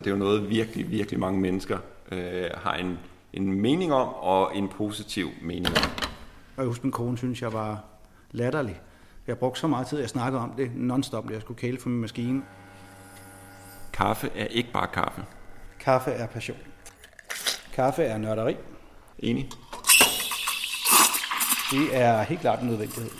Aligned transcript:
Det 0.00 0.06
er 0.06 0.10
jo 0.10 0.16
noget, 0.16 0.50
virkelig, 0.50 0.90
virkelig 0.90 1.20
mange 1.20 1.40
mennesker 1.40 1.78
øh, 2.12 2.44
har 2.54 2.74
en, 2.74 2.98
en 3.32 3.60
mening 3.60 3.92
om, 3.92 4.08
og 4.08 4.56
en 4.56 4.68
positiv 4.68 5.28
mening 5.42 5.66
om. 5.66 5.90
Og 6.56 6.62
jeg 6.62 6.66
husker, 6.66 6.84
min 6.84 6.92
kone 6.92 7.18
synes, 7.18 7.42
jeg 7.42 7.52
var 7.52 7.84
latterlig. 8.30 8.80
Jeg 9.26 9.38
brugte 9.38 9.60
så 9.60 9.66
meget 9.66 9.86
tid, 9.86 9.98
at 9.98 10.02
jeg 10.02 10.10
snakkede 10.10 10.42
om 10.42 10.52
det 10.56 10.70
non-stop, 10.74 11.26
at 11.26 11.32
jeg 11.32 11.40
skulle 11.40 11.58
kæle 11.58 11.78
for 11.80 11.88
min 11.88 12.00
maskine. 12.00 12.42
Kaffe 13.92 14.30
er 14.34 14.44
ikke 14.44 14.72
bare 14.72 14.86
kaffe. 14.86 15.24
Kaffe 15.80 16.10
er 16.10 16.26
passion. 16.26 16.56
Kaffe 17.72 18.02
er 18.02 18.18
nørderi. 18.18 18.56
Enig? 19.18 19.50
Det 21.70 21.96
er 21.96 22.22
helt 22.22 22.40
klart 22.40 22.60
en 22.60 22.66
nødvendighed. 22.66 23.10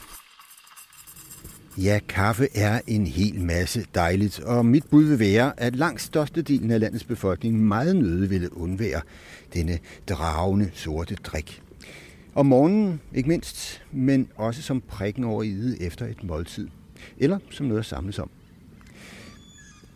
Ja, 1.79 2.01
kaffe 2.09 2.49
er 2.55 2.81
en 2.87 3.07
hel 3.07 3.41
masse 3.41 3.87
dejligt, 3.95 4.41
og 4.41 4.67
mit 4.67 4.85
bud 4.91 5.05
vil 5.05 5.19
være, 5.19 5.61
at 5.61 5.77
langt 5.77 6.03
størstedelen 6.03 6.71
af 6.71 6.81
landets 6.81 7.05
befolkning 7.05 7.61
meget 7.61 7.97
nøde 7.97 8.29
ville 8.29 8.57
undvære 8.57 9.01
denne 9.55 9.79
dragende 10.09 10.71
sorte 10.75 11.15
drik. 11.15 11.63
Om 12.35 12.47
morgenen, 12.47 13.01
ikke 13.15 13.29
mindst, 13.29 13.83
men 13.93 14.29
også 14.37 14.63
som 14.63 14.81
prikken 14.81 15.25
over 15.25 15.43
i 15.43 15.77
efter 15.81 16.07
et 16.07 16.25
måltid. 16.25 16.69
Eller 17.19 17.39
som 17.51 17.67
noget 17.67 17.81
at 17.81 17.87
samles 17.87 18.19
om. 18.19 18.31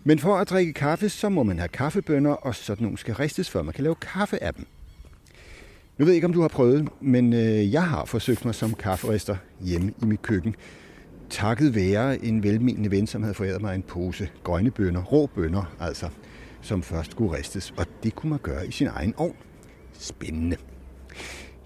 Men 0.05 0.19
for 0.19 0.37
at 0.37 0.51
drikke 0.51 0.73
kaffe, 0.73 1.09
så 1.09 1.29
må 1.29 1.43
man 1.43 1.59
have 1.59 1.69
kaffebønner, 1.69 2.31
og 2.31 2.55
sådan 2.55 2.83
nogle 2.83 2.99
skal 2.99 3.15
ristes, 3.15 3.51
før 3.51 3.63
man 3.63 3.75
kan 3.75 3.85
lave 3.85 3.95
kaffe 3.95 4.43
af 4.43 4.55
dem. 4.55 4.67
Nu 5.99 6.05
ved 6.05 6.13
jeg 6.13 6.17
ikke, 6.17 6.27
om 6.27 6.33
du 6.33 6.41
har 6.41 6.49
prøvet, 6.49 6.89
men 7.01 7.33
øh, 7.33 7.73
jeg 7.73 7.85
har 7.85 8.05
forsøgt 8.05 8.45
mig 8.45 8.55
som 8.55 8.75
kafferister 8.75 9.37
hjemme 9.61 9.93
i 10.03 10.05
mit 10.05 10.23
køkken. 10.23 10.57
Takket 11.31 11.75
være 11.75 12.25
en 12.25 12.43
velmenende 12.43 12.91
ven, 12.91 13.07
som 13.07 13.23
havde 13.23 13.35
foræret 13.35 13.61
mig 13.61 13.75
en 13.75 13.83
pose 13.83 14.29
grønne 14.43 14.71
bønner, 14.71 15.03
rå 15.03 15.27
bønner 15.27 15.77
altså, 15.81 16.09
som 16.61 16.83
først 16.83 17.11
skulle 17.11 17.39
ristes. 17.39 17.75
Og 17.77 17.87
det 18.03 18.15
kunne 18.15 18.31
man 18.31 18.39
gøre 18.43 18.67
i 18.67 18.71
sin 18.71 18.87
egen 18.87 19.15
ovn. 19.17 19.37
Spændende. 19.93 20.57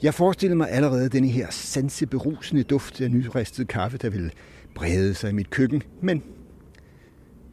Jeg 0.02 0.14
forestillede 0.14 0.56
mig 0.56 0.70
allerede 0.70 1.08
denne 1.08 1.28
her 1.28 1.46
sanseberusende 1.50 2.62
duft 2.62 3.00
af 3.00 3.10
nyristet 3.10 3.68
kaffe, 3.68 3.98
der 3.98 4.10
ville 4.10 4.30
brede 4.74 5.14
sig 5.14 5.30
i 5.30 5.32
mit 5.32 5.50
køkken, 5.50 5.82
men... 6.00 6.22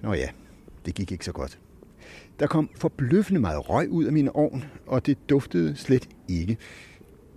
Nå 0.01 0.13
ja, 0.13 0.29
det 0.85 0.95
gik 0.95 1.11
ikke 1.11 1.25
så 1.25 1.31
godt. 1.31 1.59
Der 2.39 2.47
kom 2.47 2.69
forbløffende 2.75 3.39
meget 3.39 3.69
røg 3.69 3.89
ud 3.89 4.05
af 4.05 4.13
min 4.13 4.29
ovn, 4.29 4.63
og 4.87 5.05
det 5.05 5.29
duftede 5.29 5.75
slet 5.75 6.09
ikke. 6.27 6.57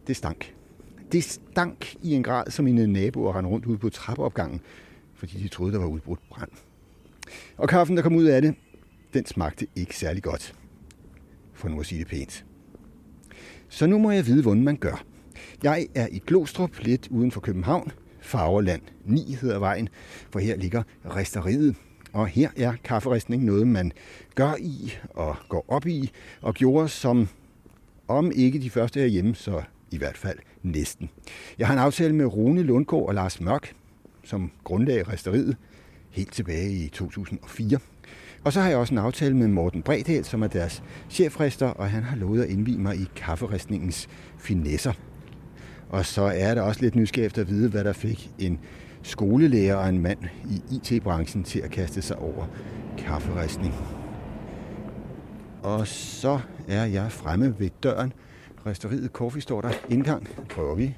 Det 0.06 0.16
stank. 0.16 0.54
Det 1.12 1.24
stank 1.24 1.94
i 2.02 2.14
en 2.14 2.22
grad, 2.22 2.50
som 2.50 2.64
mine 2.64 2.86
naboer 2.86 3.36
rendte 3.36 3.50
rundt 3.50 3.66
ude 3.66 3.78
på 3.78 3.88
trappeopgangen, 3.88 4.60
fordi 5.14 5.42
de 5.42 5.48
troede, 5.48 5.72
der 5.72 5.78
var 5.78 5.86
udbrudt 5.86 6.20
brand. 6.30 6.50
Og 7.56 7.68
kaffen, 7.68 7.96
der 7.96 8.02
kom 8.02 8.16
ud 8.16 8.24
af 8.24 8.42
det, 8.42 8.54
den 9.14 9.26
smagte 9.26 9.66
ikke 9.76 9.96
særlig 9.96 10.22
godt. 10.22 10.54
For 11.52 11.68
nu 11.68 11.80
at 11.80 11.86
sige 11.86 11.98
det 11.98 12.08
pænt. 12.08 12.44
Så 13.68 13.86
nu 13.86 13.98
må 13.98 14.10
jeg 14.10 14.26
vide, 14.26 14.42
hvordan 14.42 14.64
man 14.64 14.76
gør. 14.76 15.04
Jeg 15.62 15.86
er 15.94 16.08
i 16.10 16.22
Glostrup, 16.26 16.78
lidt 16.78 17.08
uden 17.10 17.30
for 17.30 17.40
København. 17.40 17.92
Fagerland 18.20 18.82
9 19.04 19.36
hedder 19.40 19.58
vejen, 19.58 19.88
for 20.30 20.38
her 20.38 20.56
ligger 20.56 20.82
resteriet. 21.04 21.76
Og 22.12 22.26
her 22.26 22.50
er 22.56 22.72
kafferistning 22.84 23.44
noget, 23.44 23.68
man 23.68 23.92
gør 24.34 24.54
i 24.58 24.92
og 25.10 25.36
går 25.48 25.64
op 25.68 25.86
i, 25.86 26.10
og 26.40 26.54
gjorde 26.54 26.88
som 26.88 27.28
om 28.08 28.32
ikke 28.34 28.60
de 28.60 28.70
første 28.70 29.00
herhjemme, 29.00 29.34
så 29.34 29.62
i 29.90 29.98
hvert 29.98 30.16
fald 30.16 30.38
næsten. 30.62 31.10
Jeg 31.58 31.66
har 31.66 31.74
en 31.74 31.80
aftale 31.80 32.14
med 32.14 32.26
Rune 32.26 32.62
Lundgaard 32.62 33.08
og 33.08 33.14
Lars 33.14 33.40
Mørk, 33.40 33.74
som 34.24 34.50
grundlagde 34.64 35.02
resteriet 35.02 35.56
helt 36.10 36.32
tilbage 36.32 36.70
i 36.70 36.88
2004. 36.88 37.78
Og 38.44 38.52
så 38.52 38.60
har 38.60 38.68
jeg 38.68 38.78
også 38.78 38.94
en 38.94 38.98
aftale 38.98 39.36
med 39.36 39.48
Morten 39.48 39.82
Bredal, 39.82 40.24
som 40.24 40.42
er 40.42 40.46
deres 40.46 40.82
chefrester, 41.10 41.66
og 41.66 41.90
han 41.90 42.02
har 42.02 42.16
lovet 42.16 42.42
at 42.42 42.48
indvige 42.48 42.78
mig 42.78 42.96
i 42.96 43.08
kafferistningens 43.16 44.08
finesser. 44.38 44.92
Og 45.90 46.06
så 46.06 46.22
er 46.22 46.54
der 46.54 46.62
også 46.62 46.80
lidt 46.80 46.94
nysgerrig 46.94 47.26
efter 47.26 47.42
at 47.42 47.48
vide, 47.48 47.68
hvad 47.68 47.84
der 47.84 47.92
fik 47.92 48.30
en 48.38 48.58
skolelærer 49.02 49.76
og 49.76 49.88
en 49.88 50.02
mand 50.02 50.18
i 50.50 50.62
IT-branchen 50.74 51.44
til 51.44 51.60
at 51.60 51.70
kaste 51.70 52.02
sig 52.02 52.18
over 52.18 52.46
kafferistning. 52.98 53.74
Og 55.62 55.86
så 55.86 56.40
er 56.68 56.84
jeg 56.84 57.12
fremme 57.12 57.54
ved 57.58 57.70
døren. 57.82 58.12
Resteriet 58.66 59.10
Coffee 59.12 59.42
står 59.42 59.60
der. 59.60 59.70
Indgang 59.88 60.28
prøver 60.50 60.74
vi. 60.74 60.94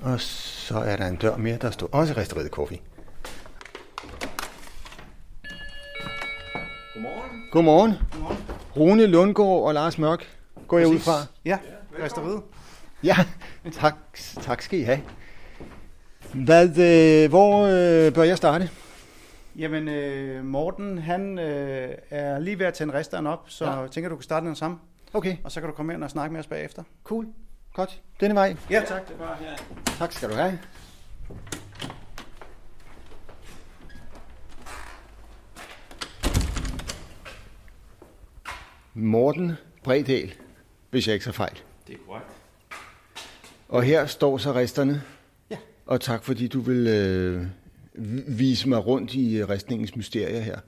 Og 0.00 0.20
så 0.20 0.78
er 0.78 0.96
der 0.96 1.06
en 1.06 1.16
dør 1.16 1.36
mere, 1.36 1.56
der 1.56 1.70
står 1.70 1.88
også 1.92 2.14
Resteriet 2.16 2.50
Coffee. 2.50 2.78
Godmorgen. 6.94 7.42
Godmorgen. 7.52 7.92
Godmorgen. 8.12 8.38
Rune 8.76 9.06
Lundgaard 9.06 9.62
og 9.62 9.74
Lars 9.74 9.98
Mørk 9.98 10.26
går 10.68 10.78
jeg 10.78 10.88
ud 10.88 10.98
fra. 10.98 11.12
Ja, 11.44 11.58
resteriet. 12.02 12.42
Ja, 13.02 13.16
tak, 13.72 13.94
tak 14.40 14.62
skal 14.62 14.78
I 14.78 14.82
have. 14.82 15.00
Hvad, 16.34 16.68
øh, 16.68 17.28
hvor 17.28 17.62
øh, 17.62 18.12
bør 18.12 18.22
jeg 18.22 18.36
starte? 18.36 18.70
Jamen, 19.58 19.88
øh, 19.88 20.44
Morten, 20.44 20.98
han 20.98 21.38
øh, 21.38 21.94
er 22.10 22.38
lige 22.38 22.58
ved 22.58 22.66
at 22.66 22.74
tænde 22.74 22.94
resteren 22.94 23.26
op, 23.26 23.50
så 23.50 23.64
ja. 23.64 23.80
jeg 23.80 23.90
tænker, 23.90 24.08
du 24.10 24.16
kan 24.16 24.22
starte 24.22 24.46
den 24.46 24.56
sammen. 24.56 24.80
Okay, 25.12 25.36
Og 25.44 25.52
så 25.52 25.60
kan 25.60 25.68
du 25.68 25.74
komme 25.74 25.94
ind 25.94 26.04
og 26.04 26.10
snakke 26.10 26.32
med 26.32 26.40
os 26.40 26.46
bagefter. 26.46 26.82
cool. 27.04 27.26
Godt. 27.74 28.02
Denne 28.20 28.34
vej. 28.34 28.56
Ja, 28.70 28.82
tak. 28.86 29.08
Det 29.08 29.14
er 29.14 29.18
bare 29.18 29.36
her. 29.40 29.56
Tak 29.98 30.12
skal 30.12 30.28
du 30.30 30.34
have. 30.34 30.58
Morten 38.94 39.52
Bredal, 39.84 40.32
hvis 40.90 41.06
jeg 41.06 41.14
ikke 41.14 41.24
så 41.24 41.32
fejl. 41.32 41.58
Det 41.86 41.94
er 41.94 41.98
korrekt. 42.06 42.26
Og 43.68 43.82
her 43.82 44.06
står 44.06 44.38
så 44.38 44.52
resterne. 44.52 45.02
Ja. 45.50 45.56
Og 45.86 46.00
tak 46.00 46.24
fordi 46.24 46.48
du 46.48 46.60
vil 46.60 46.86
øh, 46.86 47.46
vise 48.38 48.68
mig 48.68 48.86
rundt 48.86 49.14
i 49.14 49.38
øh, 49.38 49.48
ristningens 49.48 49.96
mysterier 49.96 50.40
her. 50.40 50.58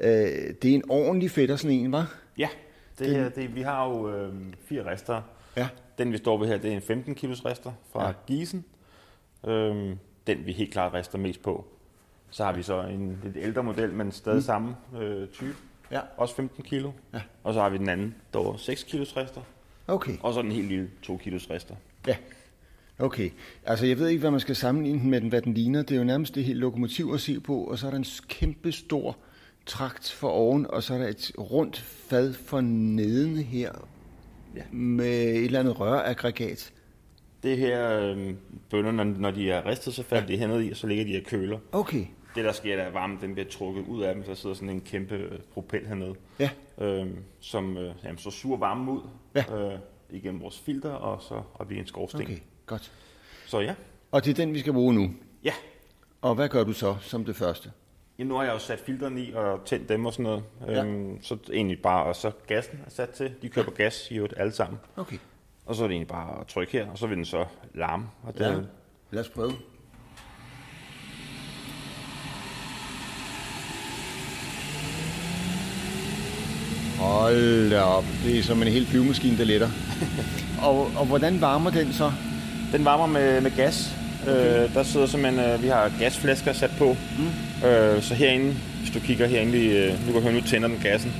Øh, 0.00 0.54
det 0.62 0.70
er 0.70 0.74
en 0.74 0.90
ordentlig 0.90 1.30
fætter 1.30 1.56
sådan 1.56 1.76
en, 1.76 1.92
var? 1.92 2.14
Ja, 2.38 2.48
det 2.98 3.06
her, 3.16 3.28
det, 3.28 3.54
vi 3.54 3.62
har 3.62 3.88
jo 3.88 4.14
øh, 4.14 4.34
fire 4.68 4.86
rester. 4.86 5.22
Ja. 5.56 5.68
Den 5.98 6.12
vi 6.12 6.16
står 6.16 6.38
ved 6.38 6.48
her, 6.48 6.58
det 6.58 6.70
er 6.70 6.74
en 6.76 6.82
15 6.82 7.14
kilos 7.14 7.44
rester 7.44 7.72
fra 7.92 8.02
Ja. 8.02 8.08
ja. 8.08 8.14
Gisen. 8.26 8.64
Øhm, 9.46 9.98
den 10.26 10.46
vi 10.46 10.52
helt 10.52 10.72
klart 10.72 10.94
rester 10.94 11.18
mest 11.18 11.42
på. 11.42 11.64
Så 12.30 12.44
har 12.44 12.52
vi 12.52 12.62
så 12.62 12.82
en 12.82 13.18
lidt 13.24 13.36
ældre 13.36 13.62
model, 13.62 13.92
men 13.92 14.12
stadig 14.12 14.36
mm. 14.36 14.42
samme 14.42 14.76
øh, 15.00 15.28
type. 15.28 15.56
Ja. 15.90 16.00
Også 16.16 16.34
15 16.34 16.64
kilo. 16.64 16.90
Ja. 17.14 17.20
Og 17.44 17.54
så 17.54 17.60
har 17.60 17.68
vi 17.68 17.78
den 17.78 17.88
anden, 17.88 18.14
der 18.32 18.42
var 18.42 18.56
6 18.56 18.82
kilos 18.82 19.16
rester. 19.16 19.40
Okay. 19.86 20.12
Og 20.22 20.34
så 20.34 20.42
den 20.42 20.52
helt 20.52 20.68
lille 20.68 20.90
2 21.02 21.16
kilos 21.16 21.50
rester. 21.50 21.74
Ja. 22.06 22.16
Okay. 22.98 23.30
Altså, 23.64 23.86
jeg 23.86 23.98
ved 23.98 24.08
ikke, 24.08 24.20
hvad 24.20 24.30
man 24.30 24.40
skal 24.40 24.56
sammenligne 24.56 25.00
den 25.00 25.10
med, 25.10 25.20
den, 25.20 25.28
hvad 25.28 25.42
den 25.42 25.54
ligner. 25.54 25.82
Det 25.82 25.94
er 25.94 25.98
jo 25.98 26.04
nærmest 26.04 26.34
det 26.34 26.44
helt 26.44 26.58
lokomotiv 26.58 27.10
at 27.14 27.20
se 27.20 27.40
på, 27.40 27.56
og 27.64 27.78
så 27.78 27.86
er 27.86 27.90
der 27.90 27.98
en 27.98 28.04
kæmpe 28.28 28.72
stor 28.72 29.16
trakt 29.66 30.12
for 30.12 30.28
oven, 30.28 30.66
og 30.70 30.82
så 30.82 30.94
er 30.94 30.98
der 30.98 31.08
et 31.08 31.32
rundt 31.38 31.78
fad 31.80 32.32
for 32.32 32.60
neden 32.60 33.36
her, 33.36 33.72
Ja. 34.56 34.62
med 34.72 35.06
et 35.28 35.44
eller 35.44 35.60
andet 35.60 35.80
røraggregat. 35.80 36.72
Det 37.42 37.58
her 37.58 38.00
øh, 38.00 38.34
bønder, 38.70 39.04
når, 39.04 39.30
de 39.30 39.50
er 39.50 39.66
ristet, 39.66 39.94
så 39.94 40.02
falder 40.02 40.26
ja. 40.28 40.32
de 40.32 40.38
herned 40.38 40.62
i, 40.64 40.70
og 40.70 40.76
så 40.76 40.86
ligger 40.86 41.04
de 41.04 41.16
og 41.16 41.22
køler. 41.30 41.58
Okay. 41.72 42.04
Det 42.34 42.44
der 42.44 42.52
sker, 42.52 42.76
der 42.76 42.82
er 42.82 42.90
varmen, 42.90 43.18
den 43.20 43.32
bliver 43.34 43.48
trukket 43.48 43.84
ud 43.88 44.02
af 44.02 44.14
dem, 44.14 44.24
så 44.24 44.28
der 44.30 44.34
sidder 44.36 44.54
sådan 44.56 44.70
en 44.70 44.80
kæmpe 44.80 45.14
øh, 45.14 45.38
propel 45.54 45.86
hernede. 45.86 46.14
Ja. 46.38 46.50
øh, 46.80 47.06
som 47.40 47.76
øh, 47.76 47.94
jamen, 48.04 48.18
så 48.18 48.30
suger 48.30 48.58
varmen 48.58 48.88
ud 48.88 49.00
Ja. 49.34 49.44
øh, 49.72 49.78
igennem 50.10 50.40
vores 50.40 50.58
filter 50.58 50.90
og 50.90 51.22
så 51.22 51.42
op 51.54 51.72
i 51.72 51.78
en 51.78 51.86
skorsten. 51.86 52.22
Okay, 52.22 52.36
godt. 52.66 52.92
Så 53.46 53.60
ja, 53.60 53.74
Og 54.12 54.24
det 54.24 54.30
er 54.30 54.34
den, 54.34 54.54
vi 54.54 54.60
skal 54.60 54.72
bruge 54.72 54.94
nu. 54.94 55.10
ja. 55.44 55.52
Og 56.22 56.34
hvad 56.34 56.48
gør 56.48 56.64
du 56.64 56.72
så 56.72 56.96
som 57.00 57.24
det 57.24 57.36
første? 57.36 57.70
Jamen, 58.18 58.28
nu 58.28 58.34
har 58.36 58.44
jeg 58.44 58.52
jo 58.52 58.58
sat 58.58 58.78
filterne 58.86 59.20
i 59.22 59.32
og 59.34 59.60
tændt 59.64 59.88
dem 59.88 60.06
og 60.06 60.12
sådan 60.12 60.22
noget. 60.22 60.42
Ja. 60.66 60.84
Øhm, 60.84 61.22
så 61.22 61.38
egentlig 61.52 61.82
bare, 61.82 62.04
og 62.04 62.16
så 62.16 62.30
gassen 62.46 62.78
er 62.86 62.90
sat 62.90 63.08
til. 63.10 63.34
De 63.42 63.48
kører 63.48 63.64
på 63.64 63.70
gas 63.70 64.10
i 64.10 64.14
øvrigt 64.14 64.34
alle 64.36 64.52
sammen. 64.52 64.78
Okay. 64.96 65.16
Og 65.66 65.74
så 65.74 65.82
er 65.84 65.88
det 65.88 65.92
egentlig 65.94 66.08
bare 66.08 66.40
at 66.40 66.46
trykke 66.46 66.72
her, 66.72 66.90
og 66.90 66.98
så 66.98 67.06
vil 67.06 67.16
den 67.16 67.24
så 67.24 67.44
larme. 67.74 68.06
Og 68.22 68.34
det, 68.34 68.40
Ja. 68.40 68.54
Lad 69.10 69.20
os 69.20 69.28
prøve. 69.28 69.52
Hold 76.98 77.70
da 77.70 77.80
op. 77.82 78.04
Det 78.24 78.38
er 78.38 78.42
som 78.42 78.62
en 78.62 78.68
hel 78.68 78.86
flyvemaskine, 78.86 79.38
der 79.38 79.44
letter. 79.44 79.68
og, 80.68 80.80
og 80.96 81.06
hvordan 81.06 81.40
varmer 81.40 81.70
den 81.70 81.92
så? 81.92 82.12
Den 82.72 82.84
varmer 82.84 83.06
med, 83.06 83.40
med 83.40 83.50
gas. 83.56 83.96
Okay. 84.22 84.64
Øh, 84.64 84.74
der 84.74 84.82
sidder 84.82 85.06
simpelthen, 85.06 85.44
øh, 85.44 85.62
vi 85.62 85.68
har 85.68 85.90
gasflasker 85.98 86.52
sat 86.52 86.70
på. 86.78 86.96
Mm. 87.18 87.68
Øh, 87.68 88.02
så 88.02 88.14
herinde, 88.14 88.54
hvis 88.80 88.90
du 88.90 88.98
kigger 89.00 89.26
herinde, 89.26 89.58
øh, 89.58 90.06
nu 90.06 90.12
kan 90.12 90.22
høre, 90.22 90.32
nu 90.32 90.40
tænder 90.40 90.68
den 90.68 90.78
gassen. 90.82 91.12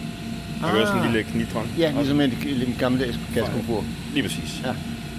Der 0.60 0.66
ah. 0.66 0.86
sådan 0.86 1.02
en 1.02 1.12
lille 1.12 1.30
knitron. 1.30 1.70
Ja, 1.78 1.90
ligesom 1.90 2.20
en, 2.20 2.30
en 2.46 2.76
gammeldags 2.78 3.18
gaskomfur. 3.34 3.84
Lige 4.14 4.22
præcis. 4.22 4.60
Ja. 4.64 4.70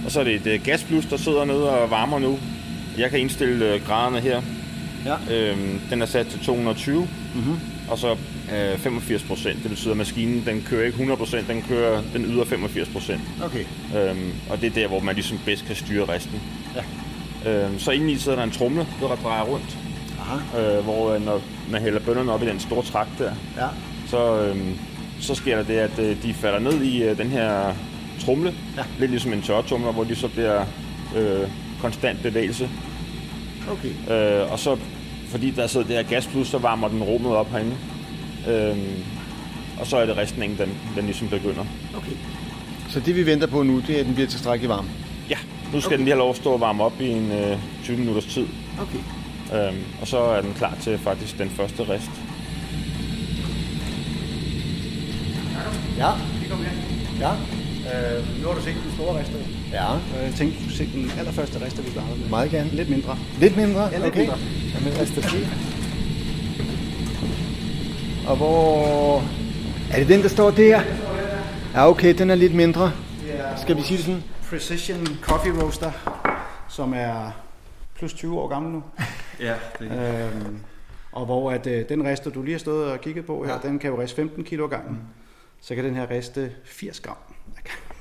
Og 0.06 0.12
så 0.12 0.20
er 0.20 0.24
det 0.24 0.36
et 0.36 0.48
øh, 0.48 0.60
gasplus, 0.64 1.06
der 1.06 1.18
sidder 1.18 1.46
nede 1.46 1.70
og 1.70 1.92
varmer 1.92 2.20
nu. 2.20 2.40
Jeg 2.98 3.10
kan 3.10 3.20
indstille 3.20 3.74
øh, 3.74 3.86
graderne 3.86 4.20
her. 4.20 4.42
Ja. 5.06 5.36
Øhm, 5.36 5.80
den 5.90 6.02
er 6.02 6.06
sat 6.06 6.28
til 6.28 6.40
220. 6.40 7.08
Mm-hmm. 7.36 7.60
Og 7.90 7.98
så 7.98 8.12
øh, 8.54 8.78
85 8.78 9.24
procent. 9.24 9.64
Det 9.64 9.70
betyder, 9.70 9.92
at 9.92 9.98
maskinen 9.98 10.44
den 10.46 10.64
kører 10.68 10.86
ikke 10.86 10.96
100 10.96 11.18
procent, 11.18 11.48
den 11.48 11.62
kører 11.70 12.02
den 12.14 12.26
yder 12.26 12.46
85 12.46 12.90
procent. 12.90 13.22
Okay. 13.44 13.64
Øhm, 13.98 14.32
og 14.50 14.62
det 14.62 14.68
er 14.68 14.74
der, 14.74 14.88
hvor 14.88 15.00
man 15.00 15.16
ligesom 15.16 15.40
bedst 15.46 15.66
kan 15.66 15.76
styre 15.76 16.06
resten. 16.06 16.42
Ja. 16.76 16.84
Øhm, 17.52 17.80
så 17.80 17.92
indeni 17.92 18.16
sidder 18.16 18.38
der 18.38 18.44
en 18.44 18.52
trumle, 18.52 18.88
der 19.02 19.16
drejer 19.16 19.44
rundt, 19.44 19.78
Aha. 20.20 20.62
øh, 20.78 20.84
hvor 20.84 21.14
øh, 21.14 21.26
når 21.26 21.42
man 21.72 21.82
hælder 21.82 22.00
bønderne 22.00 22.32
op 22.32 22.44
i 22.44 22.46
den 22.46 22.60
store 22.60 22.84
trakt 22.84 23.10
der, 23.20 23.32
Ja. 23.58 23.68
så, 24.08 24.42
øhm, 24.42 24.74
så 25.20 25.36
sker 25.36 25.56
der 25.56 25.64
det, 25.64 25.74
at 25.78 26.00
øh, 26.00 26.24
de 26.24 26.34
falder 26.34 26.60
ned 26.60 26.82
i 26.84 27.04
øh, 27.04 27.18
den 27.18 27.28
her 27.28 27.74
trumle, 28.26 28.54
Ja. 28.78 28.84
lidt 29.00 29.12
ligesom 29.12 29.34
en 29.34 29.42
tørretumler, 29.42 29.92
hvor 29.92 30.04
de 30.04 30.16
så 30.16 30.28
bliver 30.28 30.66
øh, 31.18 31.48
konstant 31.82 32.22
bevægelse. 32.24 32.70
Okay. 33.72 34.12
Øh, 34.44 34.52
og 34.52 34.60
så, 34.60 34.78
fordi 35.30 35.52
der 35.52 35.68
sidder 35.68 35.88
det 35.88 35.96
her 35.96 36.04
gasplus, 36.04 36.48
så 36.48 36.58
varmer 36.58 36.88
den 36.88 37.04
rummet 37.04 37.36
op 37.36 37.52
herinde. 37.52 37.76
Øhm, 38.50 39.04
og 39.80 39.88
så 39.88 39.98
er 39.98 40.06
det 40.06 40.18
restningen, 40.18 40.58
den, 40.58 40.70
den 40.96 41.06
ligesom 41.06 41.28
begynder. 41.28 41.66
okay. 41.98 42.12
Så 42.90 43.00
det 43.00 43.16
vi 43.16 43.26
venter 43.26 43.48
på 43.48 43.64
nu, 43.64 43.80
det 43.80 43.96
er, 43.96 44.00
at 44.00 44.06
den 44.06 44.14
bliver 44.14 44.28
tilstrækkeligt 44.28 44.70
varm? 44.70 44.90
Ja, 45.30 45.38
nu 45.74 45.82
skal 45.82 45.88
okay. 45.88 45.98
den 45.98 46.06
lige 46.06 46.14
have 46.14 46.20
lov 46.20 46.30
at 46.30 46.36
stå 46.36 46.52
og 46.52 46.60
varme 46.60 46.84
op 46.84 47.02
i 47.02 47.10
en 47.10 47.32
øh, 47.32 47.58
20 47.84 47.98
minutters 47.98 48.26
tid. 48.26 48.48
Okay. 48.82 49.68
Øhm, 49.68 49.84
og 50.02 50.08
så 50.08 50.20
er 50.20 50.42
den 50.42 50.54
klar 50.54 50.78
til 50.82 50.98
faktisk 50.98 51.38
den 51.38 51.50
første 51.50 51.84
rest. 51.84 52.12
Ja. 55.98 56.12
Ja. 57.20 57.57
Øh, 57.94 58.42
nu 58.42 58.48
har 58.48 58.56
du 58.56 58.62
set 58.62 58.76
den 58.84 58.92
store 58.96 59.20
rester. 59.20 59.38
Ja. 59.72 59.96
Øh, 59.96 60.24
Jeg 60.26 60.34
tænkte, 60.38 60.58
du 60.58 60.64
skulle 60.64 60.78
se 60.78 60.90
den 60.94 61.12
allerførste 61.20 61.66
rester, 61.66 61.82
vi 61.84 61.92
startede 61.92 62.20
med. 62.20 62.30
Meget 62.30 62.52
gerne. 62.52 62.70
Lidt 62.70 62.90
mindre. 62.90 63.18
Lidt 63.40 63.58
mindre? 63.58 63.82
Ja, 63.84 63.98
lidt 63.98 64.06
okay. 64.08 64.20
mindre. 64.20 64.38
Jamen, 64.76 64.94
da 64.94 65.06
se. 65.06 65.48
Og 68.28 68.38
hvor... 68.38 69.24
Er 69.92 70.00
det 70.00 70.08
den, 70.08 70.22
der 70.22 70.28
står 70.28 70.52
der? 70.52 70.82
Ja, 71.74 71.90
okay, 71.90 72.14
den 72.18 72.30
er 72.30 72.36
lidt 72.36 72.56
mindre. 72.56 72.92
Skal 73.62 73.78
vi 73.78 73.82
sige 73.82 73.98
det 73.98 74.06
sådan? 74.06 74.24
Precision 74.50 75.08
Coffee 75.22 75.64
Roaster, 75.64 75.92
som 76.70 76.94
er 76.94 77.32
plus 77.96 78.14
20 78.14 78.40
år 78.40 78.48
gammel 78.48 78.72
nu. 78.72 78.84
Ja, 79.40 79.54
det 79.80 79.92
Øhm, 79.92 80.58
og 81.12 81.26
hvor 81.26 81.52
at, 81.52 81.68
øh, 81.68 81.90
den 81.90 82.06
rester, 82.06 82.32
du 82.32 82.42
lige 82.44 82.54
har 82.54 82.60
stået 82.60 82.92
og 82.92 83.02
kigget 83.02 83.26
på 83.26 83.44
her, 83.44 83.54
ja. 83.64 83.68
den 83.68 83.80
kan 83.80 83.90
jo 83.90 84.02
riste 84.02 84.16
15 84.16 84.44
kilo 84.44 84.68
gangen. 84.68 85.00
Så 85.62 85.76
kan 85.76 85.84
den 85.84 85.96
her 85.96 86.10
riste 86.10 86.52
80 86.66 87.00
gram. 87.00 87.16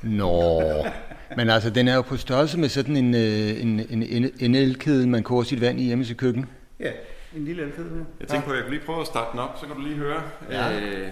Nå, 0.03 0.63
men 1.37 1.51
altså, 1.51 1.71
den 1.71 1.89
er 1.89 1.95
jo 1.95 2.03
på 2.03 2.17
størrelse 2.17 2.59
med 2.59 2.69
sådan 2.69 2.97
en, 2.97 3.15
øh, 3.15 3.63
en, 3.63 3.81
en, 3.91 4.03
en, 4.03 4.31
en 4.41 4.55
elkedel, 4.55 5.09
man 5.09 5.23
koger 5.23 5.43
sit 5.43 5.61
vand 5.61 5.81
i 5.81 5.85
hjemme 5.85 6.05
i 6.05 6.07
sit 6.07 6.17
køkken. 6.17 6.47
Ja, 6.81 6.91
en 7.37 7.45
lille 7.45 7.63
elkedel 7.63 7.91
her. 7.91 8.05
Jeg 8.21 8.29
tænker 8.29 8.47
på, 8.47 8.51
at 8.51 8.57
jeg 8.57 8.65
kan 8.65 8.73
lige 8.75 8.87
prøve 8.87 9.01
at 9.01 9.07
starte 9.07 9.29
den 9.33 9.41
op, 9.41 9.57
så 9.61 9.67
kan 9.67 9.77
du 9.77 9.83
lige 9.83 9.95
høre. 9.97 10.23
Ja. 10.51 10.81
Øh, 10.81 11.09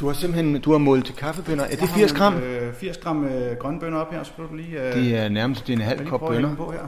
Du 0.00 0.06
har 0.06 0.14
simpelthen 0.14 0.60
du 0.60 0.70
har 0.72 0.78
målt 0.78 1.06
til 1.06 1.14
kaffebønner. 1.14 1.64
Er 1.64 1.76
det 1.76 1.88
80 1.88 2.12
gram? 2.12 2.34
Øh, 2.42 2.74
80 2.74 2.96
gram 2.98 3.24
øh, 3.24 3.56
grønne 3.56 3.80
bønner 3.80 3.98
op 3.98 4.12
her, 4.12 4.22
så 4.22 4.30
du 4.50 4.56
lige, 4.56 4.80
øh, 4.88 4.94
Det 4.94 5.16
er 5.16 5.28
nærmest 5.28 5.66
det 5.66 5.72
er 5.72 5.76
en 5.76 5.82
halv 5.82 6.06
kop 6.06 6.20
bønner. 6.20 6.54
på 6.56 6.70
her. 6.72 6.78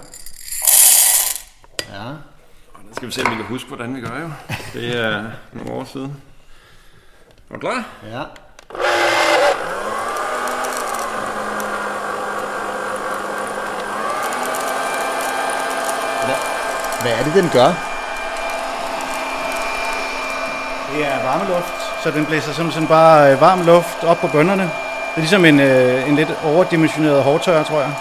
Ja. 1.92 2.10
nu 2.88 2.94
skal 2.94 3.08
vi 3.08 3.12
se, 3.12 3.20
om 3.26 3.30
vi 3.30 3.36
kan 3.36 3.44
huske, 3.44 3.68
hvordan 3.68 3.96
vi 3.96 4.00
gør 4.00 4.20
jo. 4.22 4.30
Det 4.80 4.96
er 4.96 5.24
nogle 5.52 5.70
år 5.72 5.84
siden. 5.84 6.12
Er 7.50 7.54
du 7.54 7.60
klar? 7.60 7.88
Ja. 8.12 8.22
Hvad 17.02 17.12
er 17.12 17.24
det, 17.24 17.34
den 17.34 17.50
gør? 17.52 17.70
Det 20.92 21.06
er 21.06 21.22
varmeluft, 21.24 22.02
så 22.02 22.10
den 22.10 22.26
blæser 22.26 22.52
simpelthen 22.52 22.86
bare 22.86 23.32
øh, 23.32 23.40
varm 23.40 23.66
luft 23.66 24.04
op 24.04 24.18
på 24.18 24.26
bønnerne. 24.26 24.62
Det 24.62 25.16
er 25.16 25.20
ligesom 25.20 25.44
en, 25.44 25.60
øh, 25.60 26.08
en 26.08 26.16
lidt 26.16 26.28
overdimensioneret 26.44 27.22
hårdtørrer, 27.22 27.64
tror 27.64 27.80
jeg. 27.80 27.92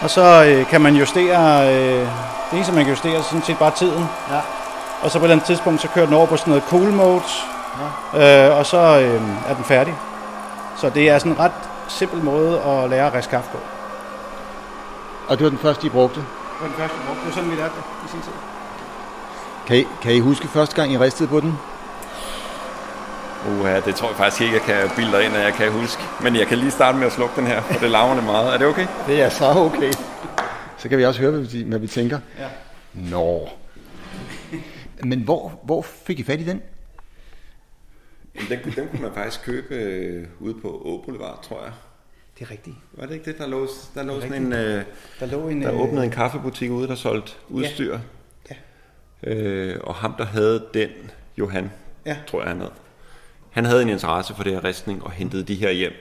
Og 0.00 0.10
så 0.10 0.44
øh, 0.44 0.66
kan 0.66 0.80
man 0.80 0.94
justere, 0.94 1.74
øh, 1.74 2.00
det 2.50 2.52
eneste 2.52 2.72
man 2.72 2.84
kan 2.84 2.90
justere, 2.90 3.16
er 3.16 3.22
sådan 3.22 3.42
set 3.42 3.58
bare 3.58 3.70
tiden. 3.70 4.08
Ja. 4.30 4.40
Og 5.02 5.10
så 5.10 5.18
på 5.18 5.24
et 5.24 5.26
eller 5.26 5.34
andet 5.34 5.46
tidspunkt, 5.46 5.80
så 5.80 5.88
kører 5.88 6.06
den 6.06 6.14
over 6.14 6.26
på 6.26 6.36
sådan 6.36 6.50
noget 6.50 6.64
cool 6.68 6.92
mode, 6.92 7.22
ja. 8.14 8.48
øh, 8.48 8.58
og 8.58 8.66
så 8.66 8.78
øh, 8.78 9.22
er 9.48 9.54
den 9.54 9.64
færdig. 9.64 9.94
Så 10.76 10.90
det 10.90 11.10
er 11.10 11.18
sådan 11.18 11.32
en 11.32 11.38
ret 11.38 11.52
simpel 11.88 12.24
måde 12.24 12.60
at 12.60 12.90
lære 12.90 13.06
at 13.06 13.14
riste 13.14 13.30
kaffe 13.30 13.50
på. 13.50 13.58
Og 15.28 15.38
det 15.38 15.44
var 15.44 15.50
den 15.50 15.58
første, 15.58 15.86
I 15.86 15.90
brugte. 15.90 16.24
Var 16.60 16.66
den 16.66 16.76
første 16.76 16.96
brug. 17.06 17.16
Det 17.16 17.26
var 17.26 17.32
sådan, 17.32 17.50
vi 17.50 17.56
lærte 17.56 17.74
det 17.74 17.84
i 18.06 18.08
sin 18.10 18.20
tid. 18.20 18.32
Kan 19.66 19.76
I, 19.76 19.84
kan 20.02 20.14
I 20.14 20.20
huske 20.20 20.48
første 20.48 20.76
gang, 20.76 20.92
I 20.92 20.98
ristede 20.98 21.28
på 21.28 21.40
den? 21.40 21.58
Uha, 23.48 23.80
det 23.80 23.94
tror 23.94 24.08
jeg 24.08 24.16
faktisk 24.16 24.42
ikke, 24.42 24.54
jeg 24.54 24.62
kan 24.62 24.90
bilde 24.96 25.24
ind, 25.24 25.34
at 25.36 25.44
jeg 25.44 25.54
kan 25.54 25.72
huske. 25.72 26.02
Men 26.22 26.36
jeg 26.36 26.46
kan 26.46 26.58
lige 26.58 26.70
starte 26.70 26.98
med 26.98 27.06
at 27.06 27.12
slukke 27.12 27.36
den 27.36 27.46
her, 27.46 27.62
for 27.62 27.80
det 27.80 27.90
larmer 27.90 28.14
det 28.14 28.24
meget. 28.24 28.54
Er 28.54 28.58
det 28.58 28.66
okay? 28.66 28.86
Det 29.06 29.22
er 29.22 29.28
så 29.28 29.44
okay. 29.44 29.92
Så 30.78 30.88
kan 30.88 30.98
vi 30.98 31.04
også 31.04 31.20
høre, 31.20 31.30
hvad 31.30 31.40
vi, 31.40 31.62
hvad 31.62 31.78
vi 31.78 31.86
tænker. 31.86 32.18
Ja. 32.38 32.48
Nå. 32.92 33.48
Men 35.04 35.20
hvor, 35.20 35.60
hvor 35.62 35.82
fik 35.82 36.18
I 36.18 36.22
fat 36.22 36.40
i 36.40 36.44
den? 36.44 36.62
Den, 38.48 38.58
den 38.76 38.88
kunne 38.88 39.02
man 39.02 39.12
faktisk 39.14 39.44
købe 39.44 39.74
øh, 39.74 40.26
ude 40.40 40.54
på 40.62 40.68
Å 40.68 41.02
Boulevard, 41.04 41.42
tror 41.42 41.62
jeg. 41.64 41.72
Det 42.38 42.44
er 42.46 42.50
rigtigt. 42.50 42.76
Var 42.92 43.06
det 43.06 43.14
ikke 43.14 43.24
det, 43.24 43.38
der 43.38 43.46
lå, 43.46 43.68
der 43.94 44.02
lå 44.02 44.20
sådan 44.20 44.42
en... 44.42 44.52
Øh, 44.52 44.84
Der 45.20 45.26
lå 45.26 45.48
en... 45.48 45.62
der 45.62 45.72
øh, 45.74 45.80
åbnede 45.80 46.04
en 46.04 46.10
kaffebutik 46.10 46.70
ude, 46.70 46.88
der 46.88 46.94
solgte 46.94 47.32
udstyr. 47.48 47.98
Ja. 48.50 48.54
Øh, 49.22 49.80
og 49.84 49.94
ham, 49.94 50.14
der 50.18 50.24
havde 50.24 50.66
den, 50.74 50.88
Johan, 51.38 51.70
Ja. 52.06 52.16
tror 52.26 52.40
jeg 52.40 52.48
han 52.48 52.60
hed. 52.60 52.70
Han 53.50 53.64
havde 53.64 53.82
en 53.82 53.88
interesse 53.88 54.34
for 54.34 54.42
det 54.42 54.52
her 54.52 54.64
ristning 54.64 55.02
og 55.04 55.10
hentede 55.10 55.42
de 55.44 55.54
her 55.54 55.70
hjem. 55.70 55.92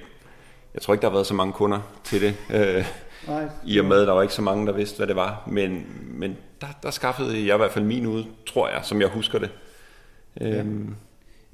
Jeg 0.74 0.82
tror 0.82 0.94
ikke, 0.94 1.02
der 1.02 1.08
har 1.10 1.14
været 1.14 1.28
så 1.28 1.34
mange 1.34 1.54
kunder 1.54 1.80
til 2.04 2.22
det. 2.22 2.36
Øh, 2.54 2.86
Nej. 3.28 3.50
I 3.66 3.78
og 3.80 3.86
med, 3.86 4.02
at 4.02 4.08
der 4.08 4.14
var 4.14 4.22
ikke 4.22 4.34
så 4.34 4.42
mange, 4.42 4.68
der 4.68 4.74
vidste, 4.74 4.98
hvad 4.98 5.08
det 5.08 5.16
var. 5.16 5.44
Men, 5.48 5.86
men 6.04 6.38
der, 6.62 6.68
der 6.84 6.92
skaffede 6.92 7.46
jeg 7.48 7.56
i 7.56 7.58
hvert 7.58 7.72
fald 7.72 7.86
min 7.86 8.06
ud, 8.06 8.24
tror 8.48 8.70
jeg, 8.70 8.80
som 8.84 9.02
jeg 9.02 9.10
husker 9.10 9.40
det. 9.40 9.50
Øhm, 10.42 10.96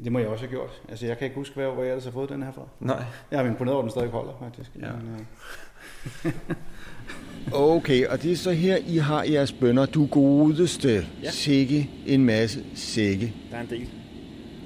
Det 0.03 0.11
må 0.11 0.19
jeg 0.19 0.27
også 0.27 0.43
have 0.45 0.51
gjort. 0.51 0.81
Altså, 0.89 1.05
jeg 1.05 1.17
kan 1.17 1.25
ikke 1.25 1.35
huske, 1.35 1.55
hvor 1.55 1.73
hvor 1.73 1.83
jeg 1.83 1.89
ellers 1.91 2.03
har 2.05 2.11
fået 2.11 2.29
den 2.29 2.43
her 2.43 2.51
fra. 2.51 2.61
nej. 2.79 3.03
Jeg 3.31 3.41
er 3.43 3.47
imponeret 3.47 3.73
over, 3.75 3.83
at 3.83 3.83
den 3.83 3.91
stadig 3.91 4.09
holder, 4.09 4.31
faktisk. 4.43 4.71
Ja. 4.81 4.87
Men, 4.91 5.25
øh, 6.25 6.31
Okay, 7.53 8.05
og 8.07 8.23
det 8.23 8.31
er 8.31 8.35
så 8.35 8.51
her, 8.51 8.77
I 8.87 8.97
har 8.97 9.23
jeres 9.23 9.51
bønder. 9.51 9.85
Du 9.85 10.05
godeste 10.05 11.05
ja. 11.23 11.29
sikke 11.31 11.89
en 12.07 12.25
masse 12.25 12.63
sække. 12.75 13.33
Der 13.51 13.57
er 13.57 13.61
en 13.61 13.69
del. 13.69 13.87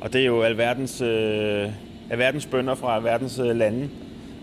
Og 0.01 0.13
det 0.13 0.21
er 0.21 0.25
jo 0.25 0.41
alverdens, 0.41 1.01
øh, 1.01 1.69
alverdens 2.09 2.45
bønder 2.45 2.75
fra 2.75 2.95
alverdens 2.95 3.39
øh, 3.39 3.55
lande 3.55 3.89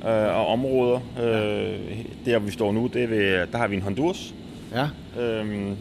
øh, 0.04 0.36
og 0.36 0.46
områder. 0.46 0.96
Øh, 1.18 1.98
der, 2.24 2.38
hvor 2.38 2.46
vi 2.46 2.52
står 2.52 2.72
nu, 2.72 2.86
det 2.86 3.02
er 3.02 3.06
ved, 3.08 3.46
der 3.52 3.58
har 3.58 3.68
vi 3.68 3.76
en 3.76 3.82
Honduras. 3.82 4.34
Ja, 4.74 4.88
Øh, 5.20 5.72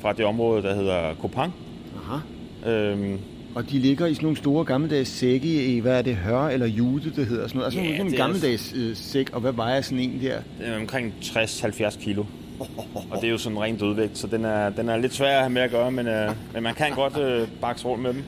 fra 0.00 0.12
det 0.12 0.24
område, 0.24 0.62
der 0.62 0.74
hedder 0.74 1.14
Kopang. 1.14 1.52
aha. 1.96 2.18
Øh, 2.72 3.18
Og 3.58 3.70
de 3.70 3.78
ligger 3.78 4.06
i 4.06 4.14
sådan 4.14 4.24
nogle 4.24 4.36
store 4.36 4.64
gammeldags 4.64 5.10
sække 5.10 5.64
i, 5.66 5.78
hvad 5.78 5.98
er 5.98 6.02
det, 6.02 6.16
hør 6.16 6.48
eller 6.48 6.66
jude, 6.66 7.12
det 7.16 7.26
hedder 7.26 7.48
sådan 7.48 7.58
noget. 7.58 7.64
Altså 7.66 7.80
Ja, 7.80 7.96
sådan 7.96 8.06
en 8.12 8.16
gammeldags 8.16 8.74
øh, 8.76 8.96
sæk, 8.96 9.30
og 9.32 9.40
hvad 9.40 9.52
vejer 9.52 9.80
sådan 9.80 9.98
en 9.98 10.20
der? 10.22 10.38
det 10.60 10.68
er 10.68 10.76
omkring 10.80 11.14
60-70 11.22 12.00
kilo. 12.02 12.24
Og 13.10 13.20
det 13.20 13.24
er 13.24 13.30
jo 13.30 13.38
sådan 13.38 13.58
ren 13.60 13.76
dødvægt, 13.76 14.18
så 14.18 14.26
den 14.26 14.44
er, 14.44 14.70
den 14.70 14.88
er 14.88 14.96
lidt 14.96 15.14
svær 15.14 15.34
at 15.36 15.40
have 15.42 15.50
med 15.50 15.62
at 15.62 15.70
gøre, 15.70 15.90
men, 15.90 16.06
øh, 16.06 16.30
men 16.54 16.62
man 16.62 16.74
kan 16.74 16.92
godt 16.94 17.18
øh, 17.18 17.48
bakse 17.60 17.84
rundt 17.86 18.02
med 18.02 18.12
dem. 18.14 18.22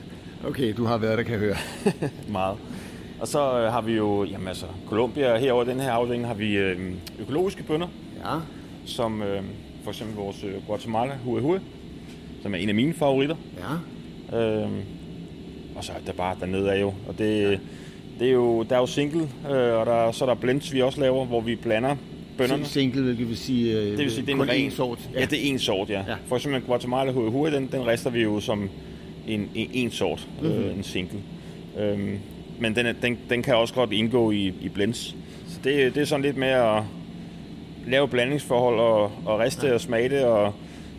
Okay, 0.47 0.73
du 0.77 0.85
har 0.85 0.97
været 0.97 1.17
der, 1.17 1.23
kan 1.23 1.31
jeg 1.33 1.39
høre. 1.39 1.55
Meget. 2.29 2.57
Og 3.19 3.27
så 3.27 3.39
øh, 3.59 3.71
har 3.71 3.81
vi 3.81 3.93
jo, 3.93 4.23
jamen 4.23 4.47
altså, 4.47 4.65
Colombia, 4.87 5.37
herover 5.37 5.63
den 5.63 5.79
her 5.79 5.91
afdeling, 5.91 6.27
har 6.27 6.33
vi 6.33 6.53
øh, 6.57 6.79
økologiske 7.19 7.63
bønder, 7.63 7.87
Ja, 8.25 8.37
som 8.85 9.21
øh, 9.23 9.43
for 9.83 9.91
eksempel 9.91 10.15
vores 10.15 10.43
øh, 10.43 10.51
Guatemala 10.67 11.11
Hue 11.25 11.41
Hue, 11.41 11.59
som 12.41 12.53
er 12.53 12.57
en 12.57 12.69
af 12.69 12.75
mine 12.75 12.93
favoritter. 12.93 13.35
ja. 14.31 14.37
Øh, 14.39 14.69
og 15.81 15.85
så 15.85 15.91
er 15.91 16.05
der 16.05 16.13
bare 16.13 16.35
dernede 16.39 16.71
af 16.71 16.81
jo. 16.81 16.93
Og 17.07 17.17
det, 17.17 17.59
det 18.19 18.27
er 18.27 18.31
jo, 18.31 18.63
der 18.63 18.75
er 18.75 18.79
jo 18.79 18.85
single, 18.85 19.21
øh, 19.21 19.79
og 19.79 19.85
der, 19.85 20.11
så 20.11 20.25
er 20.25 20.29
der 20.29 20.35
blends, 20.35 20.73
vi 20.73 20.81
også 20.81 21.01
laver, 21.01 21.25
hvor 21.25 21.41
vi 21.41 21.55
blander 21.55 21.95
bønderne. 22.37 22.65
Single, 22.65 23.03
hvilket 23.03 23.29
vil 23.29 23.37
sige, 23.37 23.77
øh, 23.77 23.85
Det 23.85 23.97
vil 23.97 24.11
sige, 24.11 24.25
det 24.25 24.31
er 24.31 24.37
kun 24.37 24.45
en 24.45 24.51
ren 24.51 24.67
én 24.71 24.75
sort. 24.75 24.99
Ja. 25.13 25.19
ja, 25.19 25.25
det 25.25 25.45
er 25.45 25.49
en 25.49 25.59
sort, 25.59 25.89
ja. 25.89 26.03
Ja. 26.07 26.15
For 26.27 26.35
eksempel 26.35 26.61
Guatemala 26.61 27.11
Hue 27.11 27.31
Hue, 27.31 27.51
den, 27.51 27.69
den 27.71 27.87
rester 27.87 28.09
vi 28.09 28.21
jo 28.21 28.39
som 28.39 28.69
en, 29.27 29.49
en, 29.55 29.69
en 29.73 29.91
sort, 29.91 30.27
mm-hmm. 30.41 30.57
Mhm. 30.57 30.65
øh, 30.65 30.77
en 30.77 30.83
single. 30.83 31.19
Øhm, 31.79 32.19
men 32.59 32.75
den, 32.75 32.95
den, 33.01 33.17
den 33.29 33.43
kan 33.43 33.55
også 33.55 33.73
godt 33.73 33.91
indgå 33.91 34.31
i, 34.31 34.53
i 34.61 34.69
blends. 34.69 35.15
Så 35.47 35.59
det, 35.63 35.95
det 35.95 36.01
er 36.01 36.05
sådan 36.05 36.25
lidt 36.25 36.37
med 36.37 36.47
at 36.47 36.83
lave 37.87 38.07
blandingsforhold 38.07 38.79
og, 38.79 39.11
og 39.25 39.39
riste 39.39 39.67
ja. 39.67 39.73
og 39.73 39.81
smage 39.81 40.09
det 40.09 40.23
og 40.23 40.53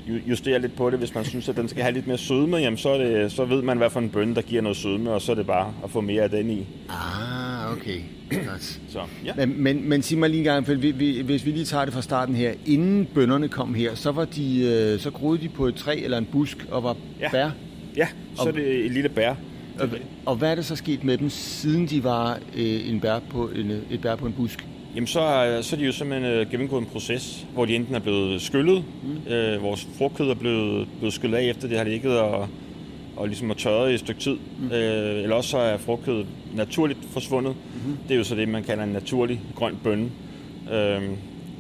justere 0.07 0.59
lidt 0.61 0.77
på 0.77 0.91
det. 0.91 0.99
Hvis 0.99 1.15
man 1.15 1.25
synes, 1.25 1.49
at 1.49 1.57
den 1.57 1.69
skal 1.69 1.83
have 1.83 1.95
lidt 1.95 2.07
mere 2.07 2.19
sødme, 2.19 2.57
jamen 2.57 2.77
så, 2.77 2.89
er 2.89 2.99
det, 2.99 3.33
så 3.33 3.45
ved 3.45 3.63
man, 3.63 3.77
hvad 3.79 3.91
for 3.91 4.01
en 4.01 4.09
bønne, 4.11 4.35
der 4.35 4.43
giver 4.43 4.63
noget 4.63 4.77
sødme, 4.77 5.11
og 5.11 5.23
så 5.23 5.33
er 5.33 5.37
det 5.37 5.47
bare 5.47 5.75
at 5.85 5.91
få 5.91 6.01
mere 6.01 6.23
af 6.23 6.31
den 6.31 6.51
i. 6.51 6.67
Ah, 6.89 7.73
okay. 7.73 8.01
Godt. 8.31 8.81
Så 8.89 8.99
ja. 9.25 9.33
Men, 9.37 9.63
men, 9.63 9.89
men 9.89 10.03
sig 10.03 10.19
mig 10.19 10.31
lige 10.31 10.39
en 10.39 10.45
gang, 10.45 10.67
for 10.67 10.75
vi, 10.75 10.91
vi, 10.91 11.21
hvis 11.21 11.47
vi 11.47 11.51
lige 11.51 11.65
tager 11.65 11.85
det 11.85 11.95
fra 11.95 12.03
starten 12.03 12.35
her. 12.37 12.53
Inden 12.67 13.09
bønderne 13.15 13.49
kom 13.49 13.75
her, 13.75 13.95
så 13.95 14.11
var 14.13 14.25
de, 14.25 14.61
øh, 14.95 15.01
så 15.01 15.11
groede 15.11 15.43
de 15.43 15.49
på 15.49 15.67
et 15.67 15.75
træ 15.75 16.01
eller 16.05 16.19
en 16.19 16.25
busk 16.33 16.67
og 16.71 16.83
var 16.83 16.97
Ja. 17.21 17.31
bær. 17.31 17.51
Ja, 17.97 18.09
så 18.37 18.43
er 18.49 18.53
det 18.53 18.85
et 18.85 18.91
lille 18.91 19.09
bær. 19.09 19.35
Og, 19.81 19.89
og 20.27 20.37
hvad 20.37 20.51
er 20.51 20.55
det 20.55 20.65
så 20.65 20.77
sket 20.77 21.05
med 21.05 21.19
dem, 21.19 21.31
siden 21.31 21.87
de 21.87 22.05
var 22.05 22.39
øh, 22.57 22.91
en 22.91 23.01
bær 23.01 23.19
på 23.31 23.49
en, 23.57 23.71
et 23.91 24.01
bær 24.03 24.17
på 24.17 24.27
en 24.27 24.33
busk? 24.33 24.67
Jamen, 24.95 25.07
så, 25.07 25.21
er, 25.21 25.61
så 25.63 25.77
er 25.77 25.81
de 25.81 25.87
jo 25.87 25.93
simpelthen 25.93 26.33
øh, 26.33 26.51
gennemgået 26.51 26.81
en 26.81 26.87
proces, 26.87 27.47
hvor 27.55 27.65
de 27.65 27.75
enten 27.75 27.95
er 27.95 27.99
blevet 27.99 28.43
skyllet, 28.43 28.85
mm. 29.03 29.33
øh, 29.33 29.63
vores 29.63 29.89
frugtkød 29.99 30.31
er 30.31 30.35
blevet, 30.35 30.89
blevet 30.99 31.15
skyllet 31.15 31.39
af, 31.39 31.45
efter 31.45 31.69
det 31.69 31.79
har 31.79 31.85
ligget 31.85 32.19
og, 32.19 32.49
og 33.17 33.27
ligesom 33.27 33.51
er 33.51 33.55
tørret 33.55 33.91
i 33.91 33.95
et 33.95 34.01
stykke 34.01 34.21
tid. 34.21 34.37
Mm. 34.59 34.73
Øh, 34.73 35.23
eller 35.23 35.37
også 35.37 35.51
så 35.51 35.59
er 35.59 35.77
frugtkødet 35.77 36.27
naturligt 36.55 36.99
forsvundet. 37.11 37.55
Mm. 37.87 37.97
Det 38.09 38.15
er 38.15 38.19
jo 38.19 38.25
så 38.25 38.35
det, 38.35 38.49
man 38.49 38.65
kalder 38.65 38.85
en 38.85 38.91
naturlig 38.91 39.41
grøn 39.55 39.79
bønne. 39.85 40.11
Øh, 40.73 41.03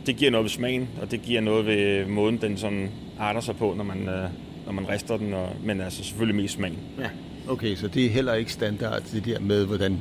det 0.07 0.17
giver 0.17 0.31
noget 0.31 0.45
ved 0.45 0.51
smagen, 0.51 0.89
og 1.03 1.11
det 1.11 1.23
giver 1.23 1.41
noget 1.41 1.67
ved 1.67 2.07
måden, 2.07 2.39
den 2.41 2.57
sådan 2.57 2.91
arter 3.19 3.41
sig 3.41 3.57
på, 3.57 3.75
når 3.77 3.85
man, 3.85 4.09
øh, 4.09 4.29
når 4.67 4.73
man 4.73 4.89
rister 4.89 5.17
den, 5.17 5.35
og, 5.35 5.49
men 5.65 5.81
altså 5.81 6.05
selvfølgelig 6.05 6.37
mest 6.37 6.55
smagen. 6.55 6.79
Ja. 6.99 7.09
Okay, 7.49 7.75
så 7.75 7.89
det 7.89 8.07
er 8.07 8.11
heller 8.11 8.35
ikke 8.35 8.53
standard, 8.53 9.03
det 9.13 9.25
der 9.25 9.41
med, 9.41 9.67
hvordan 9.67 9.99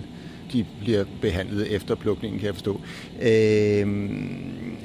de 0.54 0.66
bliver 0.80 1.06
behandlet 1.22 1.76
efter 1.76 1.96
plukningen, 1.96 2.40
kan 2.40 2.46
jeg 2.46 2.56
forstå. 2.56 2.82
Øh, 3.22 3.88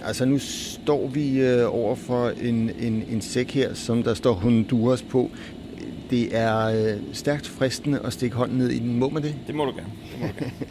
altså 0.05 0.25
nu 0.25 0.39
står 0.39 1.09
vi 1.09 1.41
øh, 1.41 1.75
over 1.75 1.95
for 1.95 2.29
en, 2.29 2.71
en, 2.71 3.05
en 3.09 3.21
sæk 3.21 3.51
her, 3.51 3.75
som 3.75 4.03
der 4.03 4.15
står 4.15 4.33
Honduras 4.33 5.03
på. 5.03 5.31
Det 6.11 6.37
er 6.37 6.67
øh, 6.67 7.01
stærkt 7.13 7.49
fristende 7.49 8.01
at 8.05 8.13
stikke 8.13 8.37
hånden 8.37 8.59
ned 8.59 8.71
i 8.71 8.79
den. 8.79 8.99
Må 8.99 9.09
man 9.09 9.23
det? 9.23 9.35
Det 9.47 9.55
må 9.55 9.65
du 9.65 9.71
gerne. 9.71 9.93
Det 10.13 10.21
må 10.21 10.27
du 10.27 10.33
gerne. 10.39 10.53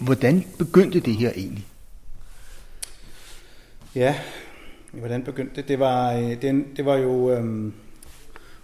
Hvordan 0.00 0.44
begyndte 0.58 1.00
det 1.00 1.16
her 1.16 1.30
egentlig? 1.36 1.66
Ja, 3.94 4.14
hvordan 4.92 5.22
begyndte 5.22 5.56
det? 5.56 5.68
Det 5.68 5.78
var, 5.78 6.12
øh, 6.12 6.42
det, 6.42 6.64
det 6.76 6.84
var 6.84 6.96
jo 6.96 7.30
øhm, 7.30 7.72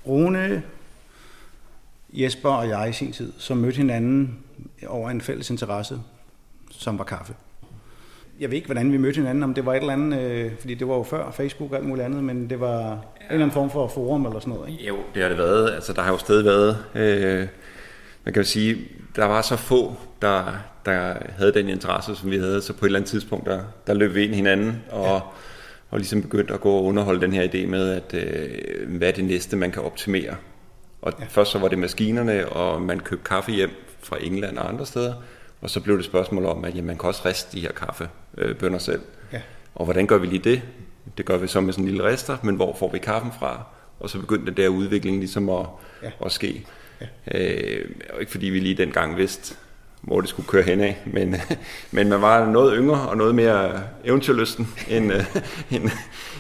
Rune, 0.06 0.62
Jesper 2.12 2.50
og 2.50 2.68
jeg 2.68 2.90
i 2.90 2.92
sin 2.92 3.12
tid, 3.12 3.32
som 3.38 3.56
mødte 3.56 3.76
hinanden 3.76 4.38
over 4.86 5.10
en 5.10 5.20
fælles 5.20 5.50
interesse, 5.50 5.98
som 6.70 6.98
var 6.98 7.04
kaffe. 7.04 7.34
Jeg 8.40 8.50
ved 8.50 8.56
ikke, 8.56 8.66
hvordan 8.66 8.92
vi 8.92 8.96
mødte 8.96 9.16
hinanden, 9.16 9.42
om 9.42 9.54
det 9.54 9.66
var 9.66 9.74
et 9.74 9.80
eller 9.80 9.92
andet, 9.92 10.20
øh, 10.20 10.52
fordi 10.60 10.74
det 10.74 10.88
var 10.88 10.94
jo 10.94 11.02
før 11.02 11.30
Facebook 11.30 11.70
og 11.70 11.76
alt 11.76 11.86
muligt 11.86 12.04
andet, 12.04 12.24
men 12.24 12.50
det 12.50 12.60
var 12.60 12.80
ja. 12.80 12.92
en 12.92 12.98
eller 13.30 13.44
anden 13.44 13.50
form 13.50 13.70
for 13.70 13.88
forum 13.88 14.26
eller 14.26 14.40
sådan 14.40 14.54
noget, 14.54 14.70
ikke? 14.70 14.86
Jo, 14.86 14.96
det 15.14 15.22
har 15.22 15.28
det 15.28 15.38
været. 15.38 15.70
Altså, 15.70 15.92
der 15.92 16.02
har 16.02 16.12
jo 16.12 16.18
stadig 16.18 16.44
været, 16.44 16.84
øh, 16.94 17.48
man 18.24 18.34
kan 18.34 18.42
jo 18.42 18.48
sige, 18.48 18.76
der 19.16 19.24
var 19.24 19.42
så 19.42 19.56
få, 19.56 19.96
der, 20.22 20.44
der 20.84 21.14
havde 21.38 21.54
den 21.54 21.68
interesse, 21.68 22.16
som 22.16 22.30
vi 22.30 22.38
havde, 22.38 22.62
så 22.62 22.72
på 22.72 22.84
et 22.84 22.88
eller 22.88 22.98
andet 22.98 23.10
tidspunkt, 23.10 23.46
der, 23.46 23.60
der 23.86 23.94
løb 23.94 24.14
vi 24.14 24.24
ind 24.24 24.34
hinanden, 24.34 24.82
og, 24.90 25.06
ja. 25.06 25.20
Og 25.96 26.00
ligesom 26.00 26.22
begyndte 26.22 26.54
at 26.54 26.60
gå 26.60 26.70
og 26.70 26.84
underholde 26.84 27.20
den 27.20 27.32
her 27.32 27.48
idé 27.48 27.66
med, 27.66 27.90
at 27.90 28.14
øh, 28.14 28.96
hvad 28.96 29.08
er 29.08 29.12
det 29.12 29.24
næste, 29.24 29.56
man 29.56 29.70
kan 29.70 29.82
optimere. 29.82 30.36
Og 31.02 31.12
ja. 31.20 31.24
først 31.28 31.50
så 31.50 31.58
var 31.58 31.68
det 31.68 31.78
maskinerne, 31.78 32.48
og 32.48 32.82
man 32.82 33.00
købte 33.00 33.24
kaffe 33.24 33.52
hjem 33.52 33.70
fra 34.02 34.16
England 34.20 34.58
og 34.58 34.68
andre 34.68 34.86
steder, 34.86 35.14
og 35.60 35.70
så 35.70 35.80
blev 35.80 35.96
det 35.96 36.04
spørgsmål 36.04 36.46
om, 36.46 36.64
at 36.64 36.74
jamen, 36.74 36.86
man 36.86 36.98
kan 36.98 37.08
også 37.08 37.22
riste 37.24 37.56
de 37.56 37.60
her 37.60 37.72
kaffebønder 37.72 38.78
selv. 38.78 39.00
Ja. 39.32 39.40
Og 39.74 39.84
hvordan 39.84 40.06
gør 40.06 40.18
vi 40.18 40.26
lige 40.26 40.50
det? 40.50 40.62
Det 41.18 41.24
gør 41.26 41.36
vi 41.36 41.46
så 41.46 41.60
med 41.60 41.72
sådan 41.72 41.84
en 41.84 41.90
lille 41.90 42.04
rester, 42.04 42.36
men 42.42 42.56
hvor 42.56 42.76
får 42.78 42.92
vi 42.92 42.98
kaffen 42.98 43.32
fra? 43.38 43.66
Og 44.00 44.10
så 44.10 44.18
begyndte 44.18 44.46
den 44.46 44.56
der 44.56 44.68
udvikling 44.68 45.18
ligesom 45.18 45.48
at, 45.48 45.66
ja. 46.02 46.10
at 46.24 46.32
ske. 46.32 46.66
Ja. 47.00 47.06
Øh, 47.34 47.90
og 48.14 48.20
ikke 48.20 48.32
fordi 48.32 48.46
vi 48.46 48.60
lige 48.60 48.74
dengang 48.74 49.16
vidste, 49.16 49.56
hvor 50.00 50.20
det 50.20 50.30
skulle 50.30 50.48
køre 50.48 50.62
hen 50.62 50.80
af, 50.80 51.02
men, 51.06 51.36
men 51.90 52.08
man 52.08 52.22
var 52.22 52.46
noget 52.46 52.74
yngre 52.76 53.08
og 53.08 53.16
noget 53.16 53.34
mere 53.34 53.82
eventyrlysten, 54.04 54.68
end, 54.88 55.12
øh, 55.12 55.36
end, 55.76 55.90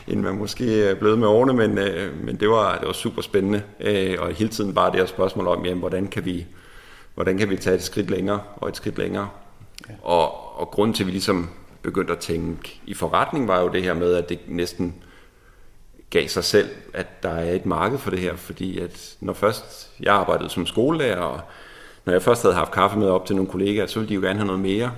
end 0.08 0.20
man 0.20 0.34
måske 0.34 0.84
er 0.84 0.94
blevet 0.94 1.18
med 1.18 1.28
årene, 1.28 1.52
men, 1.52 1.78
øh, 1.78 2.24
men 2.24 2.36
det, 2.36 2.48
var, 2.48 2.78
det 2.78 2.86
var 2.86 2.92
super 2.92 3.22
spændende, 3.22 3.62
øh, 3.80 4.16
og 4.18 4.32
hele 4.32 4.50
tiden 4.50 4.74
bare 4.74 4.90
det 4.90 5.00
her 5.00 5.06
spørgsmål 5.06 5.46
om, 5.46 5.64
jamen, 5.64 5.80
hvordan 5.80 6.06
kan 6.06 6.24
vi 6.24 6.46
hvordan 7.16 7.38
kan 7.38 7.50
vi 7.50 7.56
tage 7.56 7.76
et 7.76 7.82
skridt 7.82 8.10
længere 8.10 8.40
og 8.56 8.68
et 8.68 8.76
skridt 8.76 8.98
længere. 8.98 9.28
Ja. 9.88 9.94
Og, 10.02 10.58
og 10.60 10.70
grunden 10.70 10.94
til, 10.94 11.02
at 11.02 11.06
vi 11.06 11.12
ligesom 11.12 11.50
begyndte 11.82 12.12
at 12.12 12.18
tænke 12.18 12.80
i 12.86 12.94
forretning, 12.94 13.48
var 13.48 13.60
jo 13.60 13.68
det 13.68 13.82
her 13.82 13.94
med, 13.94 14.14
at 14.14 14.28
det 14.28 14.38
næsten 14.48 14.94
gav 16.10 16.28
sig 16.28 16.44
selv, 16.44 16.68
at 16.94 17.22
der 17.22 17.30
er 17.30 17.52
et 17.52 17.66
marked 17.66 17.98
for 17.98 18.10
det 18.10 18.18
her, 18.18 18.36
fordi 18.36 18.78
at 18.78 19.16
når 19.20 19.32
først 19.32 19.90
jeg 20.00 20.14
arbejdede 20.14 20.50
som 20.50 20.66
skolelærer, 20.66 21.20
og 21.20 21.40
når 22.06 22.12
jeg 22.12 22.22
først 22.22 22.42
havde 22.42 22.54
haft 22.54 22.72
kaffe 22.72 22.98
med 22.98 23.08
op 23.08 23.26
til 23.26 23.36
nogle 23.36 23.50
kollegaer, 23.50 23.86
så 23.86 23.98
ville 23.98 24.08
de 24.08 24.14
jo 24.14 24.20
gerne 24.20 24.38
have 24.38 24.46
noget 24.46 24.60
mere. 24.60 24.90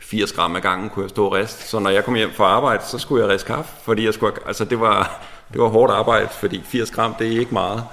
80 0.00 0.32
gram 0.32 0.56
ad 0.56 0.60
gangen 0.60 0.90
kunne 0.90 1.02
jeg 1.02 1.10
stå 1.10 1.26
og 1.26 1.32
riste. 1.32 1.62
Så 1.62 1.78
når 1.78 1.90
jeg 1.90 2.04
kom 2.04 2.14
hjem 2.14 2.30
fra 2.32 2.44
arbejde, 2.44 2.82
så 2.84 2.98
skulle 2.98 3.24
jeg 3.24 3.32
riste 3.32 3.46
kaffe, 3.46 3.74
fordi 3.82 4.04
jeg 4.04 4.14
skulle, 4.14 4.32
altså 4.46 4.64
det 4.64 4.80
var, 4.80 5.26
det 5.52 5.60
var 5.60 5.68
hårdt 5.68 5.92
arbejde, 5.92 6.28
fordi 6.28 6.62
80 6.64 6.90
gram, 6.90 7.14
det 7.18 7.26
er 7.26 7.38
ikke 7.38 7.52
meget. 7.54 7.84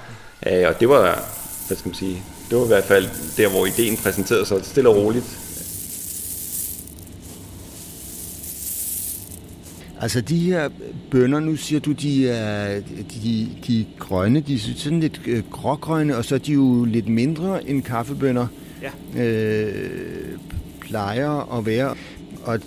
Øh, 0.47 0.67
og 0.67 0.79
det 0.79 0.89
var, 0.89 1.01
hvad 1.67 1.77
skal 1.77 1.89
man 1.89 1.95
sige, 1.95 2.23
det 2.49 2.57
var 2.57 2.63
i 2.63 2.67
hvert 2.67 2.83
fald 2.83 3.07
der, 3.37 3.49
hvor 3.49 3.65
ideen 3.65 3.97
præsenterede 3.97 4.45
sig 4.45 4.65
stille 4.65 4.89
og 4.89 4.95
roligt. 4.95 5.25
Altså 10.03 10.21
de 10.21 10.39
her 10.39 10.69
bønder, 11.11 11.39
nu 11.39 11.55
siger 11.55 11.79
du, 11.79 11.91
de 11.91 12.29
er 12.29 12.81
de, 13.23 13.49
de 13.67 13.85
grønne, 13.99 14.39
de 14.39 14.53
er 14.53 14.59
sådan 14.75 14.99
lidt 14.99 15.21
øh, 15.25 15.43
grågrønne, 15.51 16.17
og 16.17 16.25
så 16.25 16.35
er 16.35 16.39
de 16.39 16.53
jo 16.53 16.85
lidt 16.85 17.07
mindre 17.07 17.69
end 17.69 17.83
kaffebønder 17.83 18.47
ja. 18.81 19.23
øh, 19.23 20.39
plejer 20.79 21.57
at 21.57 21.65
være. 21.65 21.95
Og, 22.43 22.59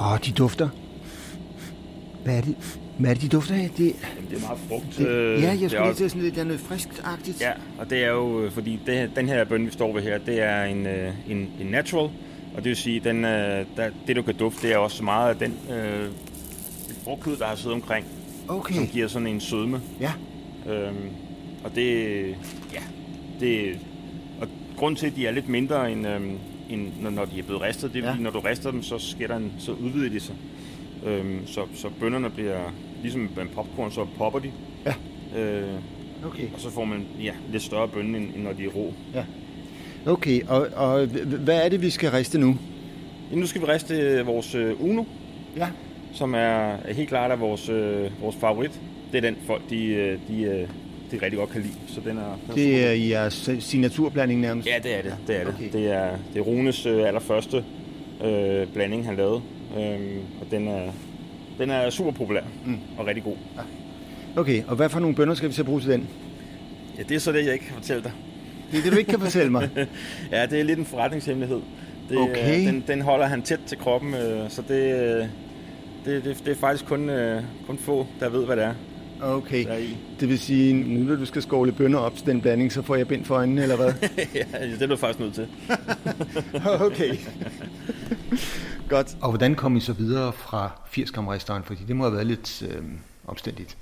åh, 0.00 0.18
de 0.24 0.32
dufter. 0.32 0.68
Hvad 2.24 2.36
er 2.36 2.40
det? 2.40 2.56
Hvad 2.98 3.10
er 3.10 3.14
det, 3.14 3.22
de 3.22 3.28
dufter 3.28 3.54
af? 3.54 3.70
Det, 3.76 3.84
Jamen, 4.16 4.30
det 4.30 4.36
er 4.36 4.40
meget 4.40 4.58
frugt. 4.68 4.98
Det, 4.98 5.08
øh, 5.08 5.42
ja, 5.42 5.56
jeg 5.60 5.70
skulle 5.70 5.84
lige 5.84 5.94
til 5.94 6.10
sådan 6.10 6.22
lidt, 6.22 6.36
noget 6.36 6.60
friskagtigt. 6.60 7.40
Ja, 7.40 7.52
og 7.78 7.90
det 7.90 8.04
er 8.04 8.10
jo, 8.10 8.44
øh, 8.44 8.52
fordi 8.52 8.80
det, 8.86 9.10
den 9.16 9.28
her 9.28 9.44
bønne, 9.44 9.66
vi 9.66 9.72
står 9.72 9.94
ved 9.94 10.02
her, 10.02 10.18
det 10.18 10.42
er 10.42 10.64
en, 10.64 10.86
øh, 10.86 11.12
en, 11.28 11.50
en 11.60 11.66
natural, 11.66 12.10
og 12.56 12.64
det 12.64 12.68
vil 12.68 12.76
sige, 12.76 13.00
den, 13.00 13.24
der, 13.24 13.90
det 14.06 14.16
du 14.16 14.22
kan 14.22 14.34
dufte, 14.34 14.66
det 14.66 14.74
er 14.74 14.78
også 14.78 15.04
meget 15.04 15.28
af 15.28 15.36
den 15.36 15.58
øh, 15.70 16.08
frugtkød, 17.04 17.36
der 17.36 17.46
har 17.46 17.54
siddet 17.54 17.74
omkring, 17.74 18.06
okay. 18.48 18.74
som 18.74 18.86
giver 18.86 19.08
sådan 19.08 19.28
en 19.28 19.40
sødme. 19.40 19.80
Ja. 20.00 20.12
Øhm, 20.68 21.10
og 21.64 21.74
det, 21.74 22.28
ja, 22.72 22.82
det, 23.40 23.78
og 24.40 24.48
grund 24.76 24.96
til, 24.96 25.06
at 25.06 25.16
de 25.16 25.26
er 25.26 25.30
lidt 25.30 25.48
mindre 25.48 25.92
end, 25.92 26.08
øhm, 26.08 26.38
end 26.70 26.92
når, 27.00 27.10
når 27.10 27.24
de 27.24 27.38
er 27.38 27.42
blevet 27.42 27.62
ristet, 27.62 27.92
det 27.92 27.98
er, 27.98 28.04
ja. 28.04 28.10
fordi 28.10 28.22
når 28.22 28.30
du 28.30 28.40
rister 28.40 28.70
dem, 28.70 28.82
så 28.82 28.98
sker 28.98 29.26
der 29.26 29.36
en, 29.36 29.52
så 29.58 29.72
udvider 29.72 30.10
de 30.10 30.20
sig. 30.20 30.34
Øhm, 31.04 31.46
så, 31.46 31.66
så 31.74 31.88
bønderne 32.00 32.30
bliver, 32.30 32.72
ligesom 33.02 33.20
en 33.22 33.48
popcorn, 33.54 33.90
så 33.90 34.06
popper 34.16 34.38
de. 34.38 34.52
Ja. 34.86 34.94
Øh, 35.40 35.80
okay. 36.26 36.48
Og 36.54 36.60
så 36.60 36.70
får 36.70 36.84
man 36.84 37.06
ja, 37.22 37.32
lidt 37.52 37.62
større 37.62 37.88
bønne, 37.88 38.18
end, 38.18 38.34
end 38.34 38.42
når 38.42 38.52
de 38.52 38.64
er 38.64 38.68
rå. 38.68 38.94
Ja. 39.14 39.24
Okay, 40.06 40.42
og, 40.48 40.68
og 40.74 41.06
hvad 41.06 41.64
er 41.64 41.68
det, 41.68 41.82
vi 41.82 41.90
skal 41.90 42.10
riste 42.10 42.38
nu? 42.38 42.58
Ja, 43.30 43.36
nu 43.36 43.46
skal 43.46 43.60
vi 43.60 43.66
riste 43.66 44.22
vores 44.24 44.54
uh, 44.54 44.84
Uno. 44.84 45.04
Ja. 45.56 45.68
Som 46.12 46.34
er, 46.34 46.76
helt 46.92 47.08
klart 47.08 47.30
er 47.30 47.36
vores, 47.36 47.68
uh, 47.68 48.22
vores 48.22 48.36
favorit. 48.36 48.80
Det 49.12 49.18
er 49.18 49.22
den 49.22 49.36
folk, 49.46 49.62
de, 49.70 49.76
de, 50.28 50.68
de, 51.10 51.18
rigtig 51.22 51.38
godt 51.38 51.50
kan 51.50 51.62
lide. 51.62 51.74
Så 51.86 52.00
den 52.00 52.18
er, 52.18 52.38
den 52.46 52.54
det 52.54 52.86
er 52.86 52.90
i 52.90 53.10
jeres 53.10 53.50
signaturblanding 53.58 54.40
nærmest? 54.40 54.68
Ja, 54.68 54.78
det 54.82 54.98
er 54.98 55.02
det. 55.02 55.14
Det 55.26 55.40
er, 55.40 55.44
det. 55.44 55.54
Okay. 55.54 55.72
det 55.72 55.92
er, 55.92 56.10
det 56.32 56.38
er 56.38 56.44
Runes 56.44 56.86
allerførste 56.86 57.64
uh, 58.20 58.72
blanding, 58.72 59.06
han 59.06 59.16
lavede. 59.16 59.42
Øhm, 59.78 60.18
og 60.40 60.46
den 60.50 60.68
er, 60.68 60.92
den 61.58 61.70
er 61.70 61.90
super 61.90 62.10
populær 62.10 62.42
mm. 62.66 62.78
og 62.98 63.06
rigtig 63.06 63.24
god. 63.24 63.36
Okay, 64.36 64.62
og 64.66 64.76
hvad 64.76 64.88
for 64.88 65.00
nogle 65.00 65.16
bønder 65.16 65.34
skal 65.34 65.48
vi 65.48 65.54
så 65.54 65.64
bruge 65.64 65.80
til 65.80 65.90
den? 65.90 66.08
Ja, 66.98 67.02
det 67.02 67.14
er 67.14 67.18
så 67.18 67.32
det, 67.32 67.44
jeg 67.44 67.52
ikke 67.52 67.64
kan 67.64 67.74
fortælle 67.74 68.02
dig. 68.02 68.12
Det 68.70 68.78
er 68.78 68.82
det, 68.82 68.92
du 68.92 68.98
ikke 68.98 69.10
kan 69.10 69.20
fortælle 69.20 69.52
mig? 69.52 69.70
ja, 70.32 70.46
det 70.46 70.60
er 70.60 70.64
lidt 70.64 70.78
en 70.78 70.86
forretningshemmelighed. 70.86 71.60
Det, 72.08 72.18
okay. 72.18 72.66
den, 72.66 72.84
den 72.86 73.00
holder 73.00 73.26
han 73.26 73.42
tæt 73.42 73.60
til 73.66 73.78
kroppen, 73.78 74.14
øh, 74.14 74.50
så 74.50 74.62
det, 74.68 74.94
øh, 74.94 75.26
det, 76.04 76.24
det, 76.24 76.42
det 76.44 76.48
er 76.48 76.54
faktisk 76.54 76.86
kun, 76.86 77.10
øh, 77.10 77.42
kun 77.66 77.78
få, 77.78 78.06
der 78.20 78.28
ved, 78.28 78.46
hvad 78.46 78.56
det 78.56 78.64
er. 78.64 78.74
Okay, 79.22 79.66
det 80.20 80.28
vil 80.28 80.38
sige, 80.38 80.72
nu 80.72 81.00
når 81.00 81.16
du 81.16 81.24
skal 81.24 81.42
skåle 81.42 81.72
bønner 81.72 81.98
op 81.98 82.16
til 82.16 82.26
den 82.26 82.40
blanding, 82.40 82.72
så 82.72 82.82
får 82.82 82.96
jeg 82.96 83.08
bind 83.08 83.24
for 83.24 83.34
øjnene, 83.34 83.62
eller 83.62 83.76
hvad? 83.76 83.92
ja, 84.34 84.44
det 84.66 84.82
er 84.82 84.86
du 84.86 84.96
faktisk 84.96 85.20
nødt 85.20 85.34
til. 85.34 85.48
okay. 86.86 87.16
Godt. 88.88 89.16
Og 89.20 89.28
hvordan 89.28 89.54
kom 89.54 89.76
I 89.76 89.80
så 89.80 89.92
videre 89.92 90.32
fra 90.32 90.70
80 90.90 91.12
restaurant? 91.18 91.66
Fordi 91.66 91.80
det 91.88 91.96
må 91.96 92.04
have 92.04 92.14
været 92.14 92.26
lidt 92.26 92.62
øh, 92.62 92.82
omstændigt. 93.26 93.76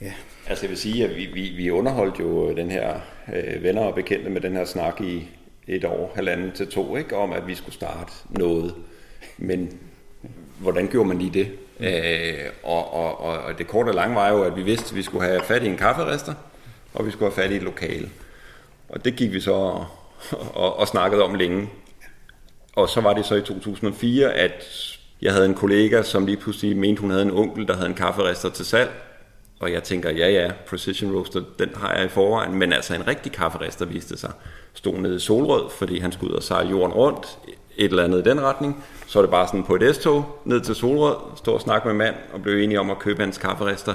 Ja. 0.00 0.12
Altså 0.46 0.64
jeg 0.64 0.70
vil 0.70 0.78
sige, 0.78 1.04
at 1.04 1.16
vi, 1.16 1.26
vi, 1.26 1.48
vi 1.56 1.70
underholdt 1.70 2.20
jo 2.20 2.50
øh, 2.50 2.56
den 2.56 2.70
her 2.70 3.00
øh, 3.34 3.62
venner 3.62 3.82
og 3.82 3.94
bekendte 3.94 4.30
med 4.30 4.40
den 4.40 4.56
her 4.56 4.64
snak 4.64 5.00
i 5.00 5.28
et 5.66 5.84
år, 5.84 6.12
halvanden 6.14 6.52
til 6.52 6.68
to, 6.68 6.96
ikke, 6.96 7.16
om 7.16 7.32
at 7.32 7.46
vi 7.46 7.54
skulle 7.54 7.74
starte 7.74 8.12
noget. 8.30 8.74
Men 9.38 9.78
hvordan 10.58 10.88
gjorde 10.88 11.08
man 11.08 11.18
lige 11.18 11.30
det? 11.34 11.50
Mm. 11.78 11.84
Øh, 11.84 12.52
og, 12.62 12.94
og, 12.94 13.20
og, 13.20 13.38
og 13.38 13.58
det 13.58 13.66
korte 13.66 13.88
og 13.88 13.94
lange 13.94 14.16
var 14.16 14.28
jo, 14.28 14.42
at 14.42 14.56
vi 14.56 14.62
vidste, 14.62 14.90
at 14.90 14.96
vi 14.96 15.02
skulle 15.02 15.24
have 15.24 15.42
fat 15.42 15.62
i 15.62 15.66
en 15.66 15.76
kafferester, 15.76 16.34
og 16.94 17.06
vi 17.06 17.10
skulle 17.10 17.32
have 17.32 17.42
fat 17.42 17.52
i 17.52 17.56
et 17.56 17.62
lokale. 17.62 18.10
Og 18.88 19.04
det 19.04 19.16
gik 19.16 19.32
vi 19.32 19.40
så 19.40 19.52
og, 19.52 19.86
og, 20.54 20.78
og 20.78 20.88
snakkede 20.88 21.22
om 21.22 21.34
længe. 21.34 21.68
Og 22.72 22.88
så 22.88 23.00
var 23.00 23.12
det 23.12 23.26
så 23.26 23.34
i 23.34 23.42
2004, 23.42 24.32
at 24.32 24.64
jeg 25.22 25.32
havde 25.32 25.46
en 25.46 25.54
kollega, 25.54 26.02
som 26.02 26.26
lige 26.26 26.36
pludselig 26.36 26.76
mente, 26.76 27.00
hun 27.00 27.10
havde 27.10 27.22
en 27.22 27.30
onkel, 27.30 27.66
der 27.66 27.74
havde 27.74 27.88
en 27.88 27.94
kafferester 27.94 28.50
til 28.50 28.64
salg. 28.66 28.90
Og 29.60 29.72
jeg 29.72 29.82
tænker, 29.82 30.10
ja 30.10 30.28
ja, 30.30 30.52
Precision 30.66 31.16
Roaster, 31.16 31.42
den 31.58 31.68
har 31.74 31.94
jeg 31.94 32.04
i 32.04 32.08
forvejen. 32.08 32.54
Men 32.54 32.72
altså 32.72 32.94
en 32.94 33.06
rigtig 33.06 33.32
kafferester 33.32 33.84
viste 33.84 34.18
sig. 34.18 34.32
Stod 34.74 34.94
nede 34.94 35.16
i 35.16 35.18
Solrød, 35.18 35.70
fordi 35.78 35.98
han 35.98 36.12
skulle 36.12 36.32
ud 36.32 36.36
og 36.36 36.42
sejle 36.42 36.70
jorden 36.70 36.92
rundt. 36.92 37.38
Et 37.76 37.90
eller 37.90 38.04
andet 38.04 38.26
i 38.26 38.30
den 38.30 38.40
retning. 38.40 38.84
Så 39.06 39.18
er 39.18 39.22
det 39.22 39.30
bare 39.30 39.46
sådan 39.46 39.64
på 39.64 39.74
et 39.74 39.96
S-tog, 39.96 40.40
ned 40.44 40.60
til 40.60 40.74
Solrød, 40.74 41.16
stå 41.36 41.52
og 41.52 41.60
snakke 41.60 41.88
med 41.88 41.94
mand, 41.94 42.14
og 42.32 42.42
blev 42.42 42.58
enige 42.58 42.80
om 42.80 42.90
at 42.90 42.98
købe 42.98 43.20
hans 43.20 43.38
kafferester. 43.38 43.94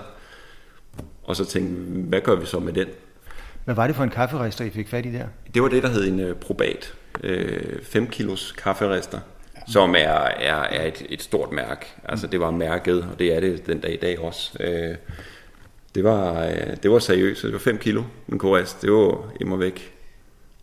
Og 1.23 1.35
så 1.35 1.45
tænkte 1.45 2.01
hvad 2.01 2.21
gør 2.21 2.35
vi 2.35 2.45
så 2.45 2.59
med 2.59 2.73
den? 2.73 2.87
Hvad 3.65 3.75
var 3.75 3.87
det 3.87 3.95
for 3.95 4.03
en 4.03 4.09
kafferester, 4.09 4.65
I 4.65 4.69
fik 4.69 4.89
fat 4.89 5.05
i 5.05 5.11
der? 5.11 5.25
Det 5.53 5.61
var 5.61 5.67
det, 5.67 5.83
der 5.83 5.89
hed 5.89 6.07
en 6.07 6.19
uh, 6.19 6.35
Probat. 6.35 6.93
Øh, 7.23 7.83
5 7.83 8.07
kilos 8.07 8.51
kafferester, 8.51 9.19
ja. 9.55 9.61
som 9.67 9.95
er, 9.95 9.97
er, 9.97 10.55
er 10.55 10.87
et, 10.87 11.05
et 11.09 11.21
stort 11.21 11.51
mærke. 11.51 11.85
Altså 12.03 12.27
det 12.27 12.39
var 12.39 12.51
mærket, 12.51 13.07
og 13.11 13.19
det 13.19 13.35
er 13.35 13.39
det 13.39 13.67
den 13.67 13.79
dag 13.79 13.93
i 13.93 13.97
dag 13.97 14.19
også. 14.19 14.63
Øh, 14.63 14.95
det 15.95 16.03
var, 16.03 16.45
øh, 16.45 16.77
det 16.83 16.91
var 16.91 16.99
seriøst, 16.99 17.43
det 17.43 17.53
var 17.53 17.59
5 17.59 17.77
kilo, 17.77 18.03
en 18.31 18.39
korest. 18.39 18.81
Det 18.81 18.91
var 18.91 19.31
immer 19.41 19.57
væk 19.57 19.93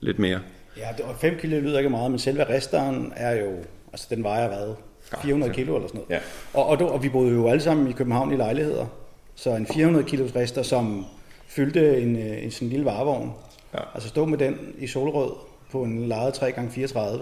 lidt 0.01 0.19
mere. 0.19 0.41
Ja, 0.77 0.89
det 0.97 1.07
var 1.07 1.15
5 1.21 1.39
kilo 1.41 1.61
lyder 1.61 1.79
ikke 1.79 1.91
meget, 1.91 2.11
men 2.11 2.19
selve 2.19 2.45
resteren 2.45 3.13
er 3.17 3.45
jo, 3.45 3.51
altså 3.93 4.07
den 4.11 4.23
vejer 4.23 4.49
hvad? 4.49 4.75
400 5.23 5.53
kilo 5.53 5.77
eller 5.77 5.89
sådan 5.89 6.01
noget. 6.01 6.23
Ja. 6.55 6.61
Og, 6.61 6.67
og, 6.67 6.93
og 6.93 7.03
vi 7.03 7.09
boede 7.09 7.35
jo 7.35 7.49
alle 7.49 7.63
sammen 7.63 7.89
i 7.89 7.93
København 7.93 8.33
i 8.33 8.37
lejligheder. 8.37 8.87
Så 9.35 9.51
en 9.51 9.67
400 9.67 10.05
kilos 10.05 10.37
rester, 10.37 10.63
som 10.63 11.07
fyldte 11.49 12.01
en, 12.01 12.17
øh, 12.17 12.45
en 12.45 12.51
sådan 12.51 12.69
lille 12.69 12.85
varevogn. 12.85 13.33
Ja. 13.75 13.79
Altså 13.95 14.09
stå 14.09 14.25
med 14.25 14.39
den 14.39 14.59
i 14.79 14.87
Solrød 14.87 15.33
på 15.73 15.83
en 15.83 16.09
lejet 16.09 16.43
3x34. 16.43 17.21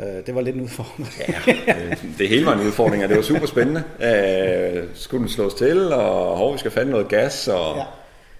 Øh, 0.00 0.26
det 0.26 0.34
var 0.34 0.40
lidt 0.40 0.56
en 0.56 0.62
udfordring. 0.62 1.08
ja, 1.18 1.52
det, 1.90 1.98
det 2.18 2.28
hele 2.28 2.46
var 2.46 2.52
en 2.52 2.66
udfordring, 2.66 3.02
og 3.02 3.08
det 3.08 3.16
var 3.16 3.22
super 3.22 3.46
spændende. 3.46 3.82
Øh, 4.00 4.84
skulle 4.94 5.20
den 5.20 5.28
slås 5.28 5.54
til, 5.54 5.92
og 5.92 6.36
hov, 6.36 6.52
vi 6.52 6.58
skal 6.58 6.70
fande 6.70 6.90
noget 6.90 7.08
gas. 7.08 7.48
Og... 7.48 7.76
Ja. 7.76 7.82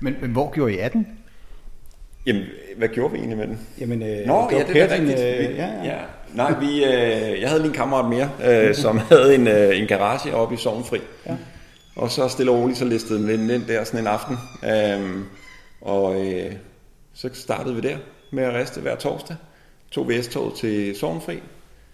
Men, 0.00 0.16
men 0.20 0.30
hvor 0.30 0.50
gjorde 0.50 0.74
I 0.74 0.78
af 0.78 0.90
den? 0.90 1.06
Jamen, 2.26 2.42
hvad 2.76 2.88
gjorde 2.88 3.12
vi 3.12 3.18
egentlig 3.18 3.38
med 3.38 3.46
den? 3.46 3.68
Jamen, 3.80 4.02
øh, 4.02 4.26
Nå, 4.26 4.48
det 4.50 4.56
ja, 4.56 4.64
det 4.72 4.82
er 4.82 4.94
rigtigt. 4.94 5.20
Øh, 5.20 5.56
ja, 5.56 5.66
ja. 5.66 5.84
ja. 5.84 5.98
Nej, 6.34 6.58
vi, 6.60 6.84
øh, 6.84 7.40
jeg 7.40 7.48
havde 7.48 7.62
lige 7.62 7.70
en 7.70 7.76
kammerat 7.76 8.10
mere, 8.10 8.30
øh, 8.44 8.74
som 8.84 8.98
havde 8.98 9.34
en, 9.34 9.48
øh, 9.48 9.78
en 9.78 9.86
garage 9.86 10.34
oppe 10.34 10.54
i 10.54 10.58
Sovnfri. 10.58 10.98
Ja. 11.26 11.36
Og 11.96 12.10
så 12.10 12.28
stille 12.28 12.52
og 12.52 12.58
roligt, 12.58 12.78
så 12.78 12.84
listede 12.84 13.28
den 13.28 13.50
ind 13.50 13.66
der 13.66 13.84
sådan 13.84 14.00
en 14.00 14.06
aften. 14.06 14.36
Øhm, 14.64 15.24
og 15.80 16.26
øh, 16.26 16.52
så 17.14 17.30
startede 17.32 17.74
vi 17.74 17.80
der 17.80 17.96
med 18.30 18.44
at 18.44 18.54
riste 18.54 18.80
hver 18.80 18.96
torsdag. 18.96 19.36
Tog 19.90 20.08
vi 20.08 20.22
S-toget 20.22 20.54
til 20.54 20.96
Sovnfri. 20.96 21.42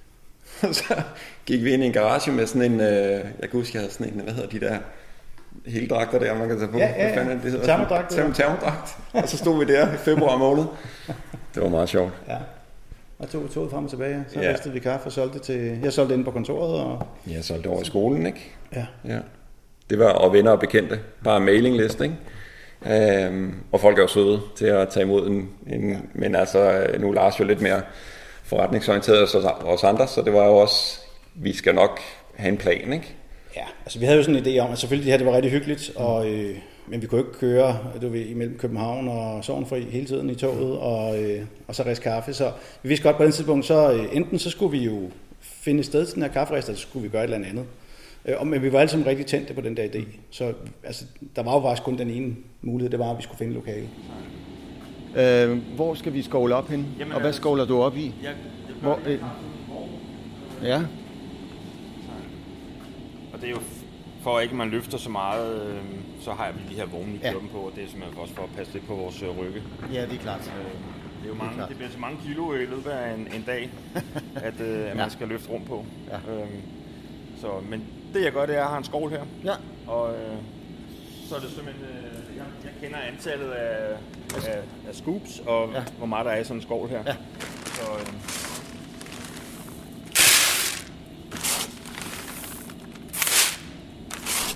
Og 0.68 0.74
så 0.74 1.02
gik 1.46 1.64
vi 1.64 1.72
ind 1.72 1.82
i 1.82 1.86
en 1.86 1.92
garage 1.92 2.32
med 2.32 2.46
sådan 2.46 2.72
en, 2.72 2.80
øh, 2.80 3.10
jeg 3.10 3.24
kan 3.40 3.50
huske, 3.52 3.70
jeg 3.74 3.80
havde 3.80 3.92
sådan 3.92 4.12
en, 4.12 4.20
hvad 4.20 4.34
hedder 4.34 4.48
de 4.48 4.60
der 4.60 4.78
hele 5.66 5.88
dragter 5.88 6.18
der, 6.18 6.34
man 6.34 6.48
kan 6.48 6.58
tage 6.58 6.70
på. 6.70 6.78
Ja, 6.78 6.88
ja, 6.88 7.08
ja. 7.08 7.24
Hvad 7.24 7.34
det 7.34 7.42
hedder? 7.42 7.66
Termodragt. 7.66 8.10
Term, 8.10 8.32
termodragt. 8.32 8.96
og 9.12 9.28
så 9.28 9.36
stod 9.36 9.58
vi 9.58 9.72
der 9.72 9.94
i 9.94 9.96
februar 9.96 10.36
måned. 10.36 10.64
Det 11.54 11.62
var 11.62 11.68
meget 11.68 11.88
sjovt. 11.88 12.12
Ja. 12.28 12.36
Og 13.18 13.28
tog 13.28 13.50
toget 13.50 13.70
frem 13.70 13.84
og 13.84 13.90
tilbage. 13.90 14.24
Så 14.28 14.40
ja. 14.40 14.52
ristede 14.52 14.74
vi 14.74 14.80
kaffe 14.80 15.06
og 15.06 15.12
solgte 15.12 15.38
til... 15.38 15.78
Jeg 15.82 15.92
solgte 15.92 16.14
inde 16.14 16.24
på 16.24 16.30
kontoret. 16.30 16.80
Og... 16.80 17.06
Jeg 17.26 17.44
solgte 17.44 17.66
over 17.66 17.82
i 17.82 17.84
skolen, 17.84 18.26
ikke? 18.26 18.52
Ja. 18.74 18.86
ja. 19.04 19.18
Det 19.90 19.98
var 19.98 20.08
og 20.08 20.32
venner 20.32 20.50
og 20.50 20.60
bekendte. 20.60 21.00
Bare 21.24 21.40
mailingliste, 21.40 22.04
ikke? 22.04 22.16
Øhm, 22.86 23.54
og 23.72 23.80
folk 23.80 23.98
er 23.98 24.02
jo 24.02 24.08
søde 24.08 24.40
til 24.56 24.66
at 24.66 24.88
tage 24.88 25.04
imod 25.04 25.26
en, 25.26 25.48
en 25.66 25.90
ja. 25.90 25.96
men 26.14 26.34
altså 26.34 26.86
nu 26.98 27.08
er 27.08 27.14
Lars 27.14 27.40
jo 27.40 27.44
lidt 27.44 27.60
mere 27.60 27.82
forretningsorienteret 28.44 29.22
os, 29.22 29.34
os 29.64 29.84
andre, 29.84 30.08
så 30.08 30.22
det 30.22 30.32
var 30.32 30.46
jo 30.46 30.56
også, 30.56 31.00
vi 31.34 31.52
skal 31.52 31.74
nok 31.74 32.00
have 32.34 32.48
en 32.48 32.56
plan, 32.56 32.92
ikke? 32.92 33.14
Ja, 33.56 33.64
altså 33.84 33.98
vi 33.98 34.04
havde 34.04 34.18
jo 34.18 34.24
sådan 34.24 34.46
en 34.46 34.56
idé 34.56 34.58
om, 34.58 34.72
at 34.72 34.78
selvfølgelig 34.78 35.04
det 35.04 35.12
her 35.12 35.18
det 35.18 35.26
var 35.26 35.32
rigtig 35.32 35.50
hyggeligt, 35.50 35.92
og, 35.96 36.28
øh, 36.28 36.56
men 36.86 37.02
vi 37.02 37.06
kunne 37.06 37.20
ikke 37.20 37.32
køre 37.32 37.78
du 38.02 38.08
ved, 38.08 38.20
imellem 38.20 38.58
København 38.58 39.08
og 39.08 39.44
Sovnfri 39.44 39.82
hele 39.82 40.06
tiden 40.06 40.30
i 40.30 40.34
toget, 40.34 40.78
og, 40.78 41.22
øh, 41.22 41.42
og 41.68 41.74
så 41.74 41.82
rest 41.82 42.02
kaffe, 42.02 42.32
så 42.32 42.52
vi 42.82 42.88
vidste 42.88 43.02
godt 43.02 43.16
på 43.16 43.24
den 43.24 43.32
tidspunkt, 43.32 43.66
så 43.66 43.92
øh, 43.92 44.16
enten 44.16 44.38
så 44.38 44.50
skulle 44.50 44.78
vi 44.78 44.84
jo 44.84 45.10
finde 45.40 45.80
et 45.80 45.86
sted 45.86 46.06
til 46.06 46.14
den 46.14 46.22
her 46.22 46.30
kafferester, 46.30 46.74
så 46.74 46.80
skulle 46.80 47.02
vi 47.02 47.08
gøre 47.08 47.24
et 47.24 47.34
eller 47.34 47.48
andet. 47.48 47.64
Øh, 48.26 48.46
men 48.46 48.62
vi 48.62 48.72
var 48.72 48.78
alle 48.78 48.90
sammen 48.90 49.06
rigtig 49.06 49.26
tændte 49.26 49.54
på 49.54 49.60
den 49.60 49.76
der 49.76 49.84
idé. 49.84 50.04
Så 50.30 50.54
altså, 50.84 51.04
der 51.36 51.42
var 51.42 51.54
jo 51.54 51.60
faktisk 51.60 51.82
kun 51.82 51.98
den 51.98 52.10
ene 52.10 52.36
mulighed, 52.62 52.90
det 52.90 52.98
var, 52.98 53.10
at 53.10 53.18
vi 53.18 53.22
skulle 53.22 53.38
finde 53.38 53.54
lokale. 53.54 53.88
Øh, 55.16 55.58
hvor 55.74 55.94
skal 55.94 56.12
vi 56.12 56.22
skovle 56.22 56.54
op 56.54 56.68
hen? 56.68 56.86
Jamen, 56.98 57.12
og 57.12 57.20
hvad 57.20 57.30
øh, 57.30 57.34
skovler 57.34 57.64
du 57.64 57.82
op 57.82 57.96
i? 57.96 58.14
Jeg, 58.22 58.32
jeg 58.68 58.76
hvor, 58.82 59.00
øh, 59.06 59.20
ja. 60.62 60.82
Og 63.32 63.40
det 63.40 63.46
er 63.46 63.50
jo 63.50 63.60
for 64.22 64.38
at 64.38 64.42
ikke 64.42 64.54
man 64.54 64.70
løfter 64.70 64.98
så 64.98 65.10
meget, 65.10 65.66
øh, 65.66 65.80
så 66.20 66.32
har 66.32 66.52
vi 66.52 66.74
de 66.74 66.74
her 66.74 66.86
vogne, 66.86 67.12
vi 67.12 67.18
ja. 67.22 67.32
på, 67.52 67.58
og 67.58 67.72
det 67.76 67.84
er 67.84 67.88
simpelthen 67.88 68.20
også 68.20 68.34
for 68.34 68.42
at 68.42 68.48
passe 68.56 68.72
lidt 68.72 68.86
på 68.86 68.94
vores 68.94 69.22
øh, 69.22 69.38
rygge. 69.38 69.62
Ja, 69.92 70.02
det 70.02 70.12
er 70.12 70.18
klart. 70.18 70.52
Øh, 70.58 70.64
det, 70.64 71.24
er 71.24 71.28
jo 71.28 71.34
mange, 71.34 71.56
det, 71.56 71.62
er 71.62 71.66
det 71.66 71.76
bliver 71.76 71.90
så 71.90 71.98
mange 71.98 72.18
kilo 72.26 72.54
i 72.54 72.58
løbet 72.58 72.90
af 72.90 73.14
en, 73.14 73.20
en 73.20 73.44
dag, 73.46 73.70
at, 74.48 74.60
øh, 74.60 74.80
at 74.80 74.88
ja. 74.88 74.94
man 74.94 75.10
skal 75.10 75.28
løfte 75.28 75.50
rum 75.50 75.62
på. 75.64 75.84
Ja. 76.08 76.16
Øh, 76.16 76.48
så, 77.40 77.48
men 77.70 77.84
det 78.14 78.24
jeg 78.24 78.32
gør, 78.32 78.46
det 78.46 78.54
er, 78.54 78.58
at 78.58 78.62
jeg 78.62 78.68
har 78.70 78.78
en 78.78 78.84
skål 78.84 79.10
her. 79.10 79.22
Ja. 79.44 79.54
Og 79.86 80.14
øh, 80.14 80.36
så 81.28 81.36
er 81.36 81.40
det 81.40 81.50
simpelthen, 81.50 81.84
øh, 81.84 82.36
jeg, 82.36 82.44
jeg 82.64 82.72
kender 82.80 82.98
antallet 82.98 83.50
af, 83.50 83.96
af, 84.36 84.58
af 84.88 84.94
scoops, 84.94 85.42
og 85.46 85.70
ja. 85.74 85.82
hvor 85.98 86.06
meget 86.06 86.26
der 86.26 86.32
er 86.32 86.40
i 86.40 86.44
sådan 86.44 86.56
en 86.56 86.62
skål 86.62 86.88
her. 86.88 87.02
Ja. 87.06 87.14
Så, 87.64 87.82
øh, 88.00 88.06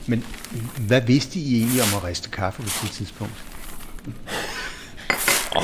Men 0.07 0.25
hvad 0.87 1.01
vidste 1.01 1.39
I 1.39 1.59
egentlig 1.59 1.83
om 1.83 1.89
at 1.97 2.05
riste 2.05 2.31
kaffe 2.31 2.63
på 2.63 2.69
det 2.83 2.91
tidspunkt? 2.91 3.35
Oh, 5.57 5.63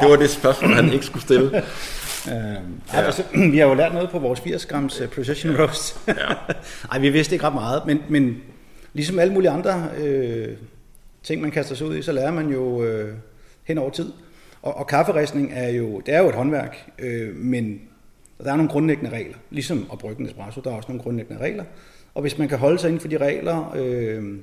det 0.00 0.10
var 0.10 0.16
det 0.16 0.30
spørgsmål, 0.30 0.74
han 0.74 0.92
ikke 0.92 1.06
skulle 1.06 1.22
stille. 1.22 1.50
Øh, 2.28 2.34
ja. 2.34 2.60
altså, 2.92 3.22
vi 3.52 3.58
har 3.58 3.66
jo 3.66 3.74
lært 3.74 3.92
noget 3.92 4.10
på 4.10 4.18
vores 4.18 4.40
80 4.40 4.66
grams 4.66 5.00
uh, 5.00 5.08
precision 5.08 5.56
roast. 5.56 6.08
ja. 6.08 6.12
Ej, 6.92 6.98
vi 6.98 7.10
vidste 7.10 7.34
ikke 7.34 7.44
ret 7.44 7.54
meget, 7.54 7.82
men, 7.86 8.02
men 8.08 8.42
ligesom 8.92 9.18
alle 9.18 9.32
mulige 9.32 9.50
andre 9.50 9.88
øh, 9.98 10.56
ting, 11.22 11.42
man 11.42 11.50
kaster 11.50 11.74
sig 11.74 11.86
ud 11.86 11.96
i, 11.96 12.02
så 12.02 12.12
lærer 12.12 12.30
man 12.30 12.48
jo 12.48 12.82
øh, 12.82 13.14
hen 13.64 13.78
over 13.78 13.90
tid. 13.90 14.12
Og, 14.62 14.76
og 14.76 14.86
kafferistning 14.86 15.50
er 15.54 15.68
jo, 15.68 16.00
det 16.06 16.14
er 16.14 16.18
jo 16.18 16.28
et 16.28 16.34
håndværk, 16.34 16.90
øh, 16.98 17.36
men 17.36 17.80
der 18.44 18.52
er 18.52 18.56
nogle 18.56 18.70
grundlæggende 18.70 19.10
regler. 19.10 19.36
Ligesom 19.50 19.86
at 19.92 19.98
brygge 19.98 20.20
en 20.20 20.26
espresso, 20.26 20.60
der 20.60 20.70
er 20.70 20.74
også 20.74 20.88
nogle 20.88 21.02
grundlæggende 21.02 21.42
regler. 21.42 21.64
Og 22.14 22.22
hvis 22.22 22.38
man 22.38 22.48
kan 22.48 22.58
holde 22.58 22.78
sig 22.78 22.88
inden 22.88 23.00
for 23.00 23.08
de 23.08 23.16
regler, 23.16 23.74
øh, 23.76 24.38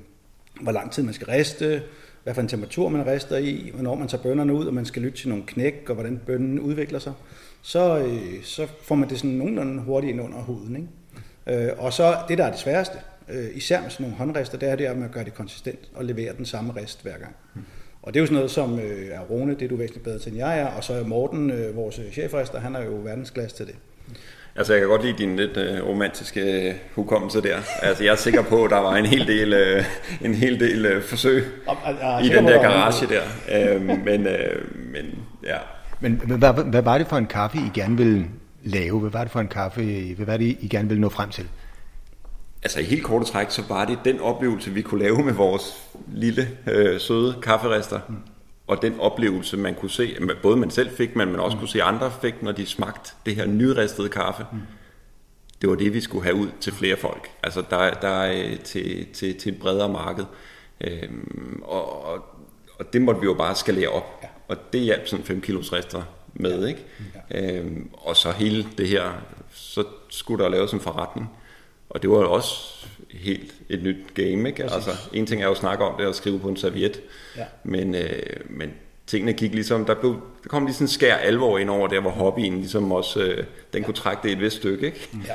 hvor 0.61 0.71
lang 0.71 0.91
tid 0.91 1.03
man 1.03 1.13
skal 1.13 1.27
riste, 1.27 1.83
hvad 2.23 2.33
for 2.33 2.41
en 2.41 2.47
temperatur 2.47 2.89
man 2.89 3.05
rester 3.05 3.37
i, 3.37 3.71
hvornår 3.73 3.95
man 3.95 4.07
tager 4.07 4.23
bønnerne 4.23 4.53
ud, 4.53 4.65
og 4.65 4.73
man 4.73 4.85
skal 4.85 5.01
lytte 5.01 5.17
til 5.17 5.29
nogle 5.29 5.43
knæk, 5.47 5.85
og 5.87 5.93
hvordan 5.93 6.21
bønnen 6.25 6.59
udvikler 6.59 6.99
sig, 6.99 7.13
så, 7.61 7.97
øh, 7.97 8.43
så 8.43 8.67
får 8.81 8.95
man 8.95 9.09
det 9.09 9.17
sådan 9.17 9.31
nogenlunde 9.31 9.83
hurtigt 9.83 10.11
ind 10.11 10.21
under 10.21 10.37
huden. 10.37 10.75
Ikke? 10.75 11.67
Øh, 11.67 11.71
og 11.77 11.93
så 11.93 12.17
det, 12.27 12.37
der 12.37 12.45
er 12.45 12.51
det 12.51 12.59
sværeste, 12.59 12.97
øh, 13.29 13.45
især 13.53 13.81
med 13.81 13.89
sådan 13.89 14.03
nogle 14.03 14.17
håndrester, 14.17 14.57
det 14.57 14.69
er 14.69 14.75
det 14.75 14.85
at 14.85 14.97
man 14.97 15.09
gør 15.09 15.23
det 15.23 15.33
konsistent 15.33 15.79
og 15.95 16.05
levere 16.05 16.33
den 16.37 16.45
samme 16.45 16.73
rest 16.75 17.03
hver 17.03 17.17
gang. 17.17 17.35
Og 18.01 18.13
det 18.13 18.19
er 18.19 18.21
jo 18.21 18.25
sådan 18.25 18.35
noget 18.35 18.51
som 18.51 18.79
øh, 18.79 19.07
er 19.07 19.19
Rune, 19.19 19.53
det 19.53 19.61
er 19.61 19.67
du 19.69 19.75
væsentligt 19.75 20.03
bedre 20.03 20.19
til 20.19 20.31
end 20.31 20.37
jeg 20.37 20.59
er, 20.59 20.67
og 20.67 20.83
så 20.83 20.93
er 20.93 21.03
Morten, 21.03 21.51
øh, 21.51 21.75
vores 21.75 21.99
chefrester, 22.11 22.59
han 22.59 22.75
er 22.75 22.83
jo 22.83 22.91
verdensklasse 22.91 23.57
til 23.57 23.67
det. 23.67 23.75
Altså, 24.55 24.73
jeg 24.73 24.79
kan 24.79 24.89
godt 24.89 25.03
lide 25.03 25.17
din 25.17 25.35
lidt 25.35 25.57
øh, 25.57 25.87
romantiske 25.87 26.69
øh, 26.69 26.73
hukommelse 26.95 27.41
der. 27.41 27.57
Altså, 27.81 28.03
jeg 28.03 28.11
er 28.11 28.15
sikker 28.15 28.43
på, 28.43 28.63
at 28.63 28.71
der 28.71 28.77
var 28.77 28.95
en 28.95 29.05
hel 29.05 29.27
del, 29.27 29.53
øh, 29.53 29.83
en 30.21 30.33
hel 30.33 30.59
del 30.59 30.85
øh, 30.85 31.03
forsøg 31.03 31.43
i 32.23 32.29
den 32.29 32.47
der 32.47 32.61
garage 32.61 33.07
der. 33.07 33.23
Øh, 33.51 33.81
men, 33.81 34.27
øh, 34.27 34.75
men, 34.93 35.05
ja. 35.43 35.57
Men 35.99 36.21
hvad, 36.25 36.63
hvad 36.63 36.81
var 36.81 36.97
det 36.97 37.07
for 37.07 37.17
en 37.17 37.25
kaffe, 37.25 37.57
I 37.57 37.71
gerne 37.73 37.97
ville 37.97 38.25
lave? 38.63 38.99
Hvad 38.99 39.11
var 39.11 39.23
det 39.23 39.31
for 39.31 39.39
en 39.39 39.47
kaffe, 39.47 40.13
hvad 40.15 40.25
var 40.25 40.37
det, 40.37 40.57
I 40.59 40.67
gerne 40.67 40.87
ville 40.87 41.01
nå 41.01 41.09
frem 41.09 41.29
til? 41.29 41.47
Altså 42.63 42.79
i 42.79 42.83
helt 42.83 43.03
korte 43.03 43.25
træk, 43.25 43.51
så 43.51 43.63
var 43.69 43.85
det 43.85 43.99
den 44.05 44.19
oplevelse, 44.19 44.71
vi 44.71 44.81
kunne 44.81 45.03
lave 45.03 45.23
med 45.23 45.33
vores 45.33 45.63
lille, 46.07 46.47
øh, 46.67 46.99
søde 46.99 47.35
kafferester. 47.41 47.99
Mm 48.09 48.15
og 48.67 48.81
den 48.81 48.99
oplevelse, 48.99 49.57
man 49.57 49.75
kunne 49.75 49.89
se, 49.89 50.17
både 50.41 50.57
man 50.57 50.71
selv 50.71 50.89
fik, 50.89 51.15
men 51.15 51.31
man 51.31 51.39
også 51.39 51.55
mm. 51.55 51.59
kunne 51.59 51.69
se 51.69 51.83
andre 51.83 52.11
fik, 52.21 52.43
når 52.43 52.51
de 52.51 52.65
smagte 52.65 53.11
det 53.25 53.35
her 53.35 53.45
nyristede 53.45 54.09
kaffe, 54.09 54.45
mm. 54.51 54.59
det 55.61 55.69
var 55.69 55.75
det, 55.75 55.93
vi 55.93 56.01
skulle 56.01 56.23
have 56.23 56.35
ud 56.35 56.47
til 56.59 56.73
flere 56.73 56.97
folk. 56.97 57.29
Altså 57.43 57.63
der, 57.69 57.93
der 57.93 58.07
er 58.07 58.57
til, 58.63 59.07
til, 59.13 59.39
til 59.39 59.53
et 59.53 59.59
bredere 59.59 59.89
marked. 59.89 60.25
Øhm, 60.81 61.61
og, 61.65 62.05
og, 62.05 62.25
og 62.79 62.93
det 62.93 63.01
måtte 63.01 63.21
vi 63.21 63.25
jo 63.25 63.33
bare 63.33 63.55
skalere 63.55 63.89
op. 63.89 64.19
Ja. 64.23 64.27
Og 64.47 64.57
det 64.73 64.81
hjalp 64.81 65.07
sådan 65.07 65.25
5 65.25 65.41
kilos 65.41 65.73
rester 65.73 66.03
med, 66.33 66.61
ja. 66.61 66.67
ikke? 66.67 66.85
Ja. 67.31 67.51
Øhm, 67.51 67.89
og 67.93 68.15
så 68.15 68.31
hele 68.31 68.67
det 68.77 68.87
her, 68.87 69.21
så 69.51 69.83
skulle 70.09 70.43
der 70.43 70.49
laves 70.49 70.71
en 70.71 70.79
forretning. 70.79 71.29
Og 71.89 72.01
det 72.01 72.09
var 72.09 72.17
jo 72.17 72.33
også 72.33 72.85
helt 73.11 73.53
et 73.69 73.83
nyt 73.83 74.13
game, 74.13 74.49
ikke? 74.49 74.63
Altså, 74.63 74.91
en 75.13 75.25
ting 75.25 75.41
er 75.41 75.45
jo 75.45 75.51
at 75.51 75.57
snakke 75.57 75.83
om 75.83 75.97
det 75.97 76.07
og 76.07 76.15
skrive 76.15 76.39
på 76.39 76.49
en 76.49 76.57
serviet, 76.57 77.01
ja. 77.37 77.45
men, 77.63 77.95
øh, 77.95 78.19
men 78.49 78.69
tingene 79.07 79.33
gik 79.33 79.53
ligesom, 79.53 79.85
der, 79.85 79.95
blev, 79.95 80.21
der 80.43 80.49
kom 80.49 80.65
lige 80.65 80.73
sådan 80.73 80.83
en 80.83 80.89
skær 80.89 81.15
alvor 81.15 81.57
ind 81.57 81.69
over 81.69 81.87
der, 81.87 82.01
hvor 82.01 82.11
hobbyen 82.11 82.57
ligesom 82.57 82.91
også, 82.91 83.19
øh, 83.19 83.45
den 83.73 83.83
kunne 83.83 83.93
trække 83.93 84.23
det 84.23 84.31
et 84.31 84.39
vist 84.39 84.55
stykke, 84.55 84.85
ikke? 84.85 85.09
Ja, 85.27 85.33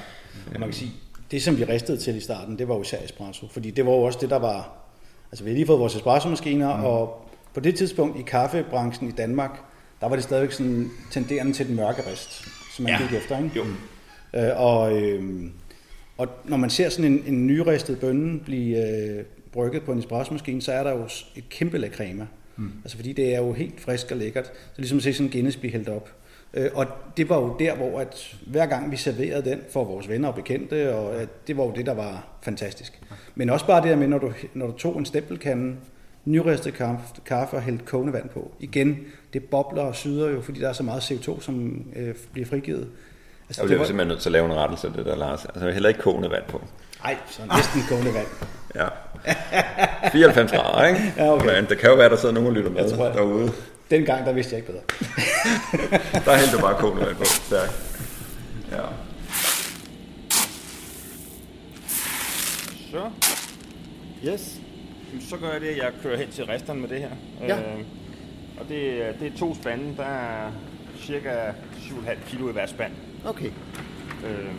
og 0.55 0.61
man 0.61 0.69
kan 0.69 0.73
sige, 0.73 0.93
det, 1.31 1.43
som 1.43 1.59
vi 1.59 1.65
ristede 1.65 1.99
til 1.99 2.17
i 2.17 2.21
starten, 2.21 2.59
det 2.59 2.69
var 2.69 2.75
jo 2.75 2.83
især 2.83 2.99
espresso. 3.05 3.49
Fordi 3.49 3.71
det 3.71 3.87
var 3.87 3.93
jo 3.93 4.03
også 4.03 4.19
det, 4.23 4.31
der 4.31 4.39
var... 4.39 4.73
Altså, 5.31 5.45
vi 5.45 5.51
har 5.51 5.55
lige 5.55 5.67
fået 5.67 5.79
vores 5.79 5.95
espresso-maskiner, 5.97 6.77
mm. 6.77 6.85
og 6.85 7.29
på 7.55 7.61
det 7.61 7.75
tidspunkt 7.75 8.19
i 8.19 8.23
kaffebranchen 8.23 9.09
i 9.09 9.13
Danmark, 9.13 9.51
der 10.01 10.09
var 10.09 10.17
det 10.17 10.25
stadigvæk 10.25 10.53
sådan 10.53 10.91
tenderende 11.11 11.53
til 11.53 11.69
den 11.69 11.77
mørke 11.77 12.03
rist, 12.11 12.45
som 12.77 12.83
man 12.83 12.93
ja. 12.93 13.07
gik 13.07 13.17
efter, 13.17 13.39
ikke? 13.45 13.57
Jo. 13.57 13.65
Øh, 14.35 14.61
og, 14.61 15.03
øh, 15.03 15.45
og 16.19 16.29
når 16.45 16.57
man 16.57 16.71
ser 16.71 16.89
sådan 16.89 17.13
en, 17.13 17.25
en 17.27 17.47
nyristet 17.47 18.01
bønne 18.01 18.41
blive 18.41 18.77
øh, 18.87 19.25
brygget 19.53 19.83
på 19.83 19.93
en 19.93 19.99
espresso-maskine, 19.99 20.63
så 20.63 20.73
er 20.73 20.83
der 20.83 20.91
jo 20.91 21.05
et 21.37 21.49
kæmpe 21.49 21.79
lag 21.79 21.91
crema. 21.91 22.27
Mm. 22.57 22.73
Altså 22.85 22.97
fordi 22.97 23.13
det 23.13 23.35
er 23.35 23.39
jo 23.39 23.53
helt 23.53 23.81
frisk 23.81 24.11
og 24.11 24.17
lækkert. 24.17 24.47
Så 24.47 24.79
ligesom 24.79 24.99
at 24.99 25.05
se 25.05 25.13
sådan 25.13 25.27
en 25.27 25.33
Guinness 25.33 25.57
blive 25.57 25.73
hældt 25.73 25.89
op. 25.89 26.11
Øh, 26.55 26.71
og 26.75 26.87
det 27.17 27.29
var 27.29 27.41
jo 27.41 27.57
der, 27.59 27.77
hvor 27.77 28.01
at 28.01 28.37
hver 28.47 28.67
gang 28.67 28.91
vi 28.91 28.97
serverede 28.97 29.51
den 29.51 29.61
for 29.71 29.85
vores 29.85 30.09
venner 30.09 30.29
og 30.29 30.35
bekendte, 30.35 30.95
og 30.95 31.17
at 31.17 31.29
det 31.47 31.57
var 31.57 31.65
jo 31.65 31.73
det, 31.77 31.87
der 31.87 31.95
var 31.95 32.29
fantastisk. 32.43 33.01
Men 33.35 33.51
også 33.51 33.67
bare 33.67 33.83
det 33.83 33.91
der 33.91 33.97
med, 33.97 34.09
når 34.09 34.19
du, 34.19 34.33
når 34.55 34.67
du 34.67 34.73
tog 34.73 34.99
en 34.99 35.05
stempelkande, 35.05 35.77
nyristet 36.25 36.75
kaffe, 36.75 37.05
kaffe 37.27 37.57
og 37.57 37.63
hældt 37.63 37.85
kogende 37.85 38.13
vand 38.13 38.29
på. 38.29 38.51
Igen, 38.61 38.99
det 39.33 39.45
bobler 39.45 39.83
og 39.83 39.95
syder 39.95 40.31
jo, 40.31 40.41
fordi 40.41 40.61
der 40.61 40.69
er 40.69 40.73
så 40.73 40.83
meget 40.83 41.01
CO2, 41.01 41.41
som 41.43 41.85
øh, 41.97 42.15
bliver 42.33 42.47
frigivet. 42.47 42.89
Altså, 43.49 43.63
det, 43.63 43.71
det 43.71 43.79
var 43.79 43.85
simpelthen 43.85 44.09
nødt 44.09 44.21
til 44.21 44.29
at 44.29 44.33
lave 44.33 44.47
en 44.47 44.55
rettelse 44.55 44.93
det 44.97 45.07
der, 45.07 45.17
Lars. 45.17 45.45
Altså 45.45 45.71
heller 45.71 45.89
ikke 45.89 46.01
kogende 46.01 46.31
vand 46.31 46.43
på. 46.49 46.63
Nej, 47.05 47.17
så 47.31 47.43
næsten 47.57 47.83
kogende 47.89 48.15
vand. 48.15 48.27
Ja. 48.75 48.89
94 50.13 50.51
grader, 50.53 50.87
ikke? 50.87 51.13
Ja, 51.17 51.33
okay. 51.33 51.47
Men 51.61 51.67
det 51.71 51.79
kan 51.79 51.91
jo 51.91 51.97
være, 51.97 52.09
der 52.09 52.17
sidder 52.17 52.35
nogen 52.35 52.49
og 52.49 52.55
lytter 52.55 52.71
med 52.71 52.83
Jeg 52.83 52.91
tror, 52.93 53.05
jeg- 53.07 53.15
derude. 53.15 53.53
Dengang, 53.91 54.27
der 54.27 54.33
vidste 54.33 54.57
jeg 54.57 54.59
ikke 54.59 54.73
bedre. 54.73 54.83
Der 56.25 56.37
hældte 56.37 56.57
du 56.57 56.61
bare 56.63 56.75
kogende 56.79 57.07
vand 57.07 57.17
på. 57.17 57.25
Stærk. 57.25 57.71
Ja. 58.73 58.83
Så. 62.91 63.11
Yes. 64.29 64.61
Så 65.21 65.37
gør 65.37 65.53
jeg 65.53 65.61
det, 65.61 65.67
at 65.67 65.77
jeg 65.77 65.91
kører 66.03 66.17
hen 66.19 66.29
til 66.31 66.45
resterne 66.45 66.81
med 66.81 66.89
det 66.89 66.99
her. 66.99 67.09
Ja. 67.49 67.57
Øh, 67.59 67.79
og 68.61 68.69
det, 68.69 69.03
er- 69.09 69.13
det 69.21 69.33
er 69.33 69.37
to 69.39 69.55
spande. 69.55 69.85
Der 69.97 70.03
er 70.05 70.51
cirka 71.01 71.31
7,5 71.79 72.31
kilo 72.31 72.49
i 72.49 72.53
hver 72.53 72.67
spand. 72.67 72.93
Okay. 73.25 73.47
Øh, 74.27 74.55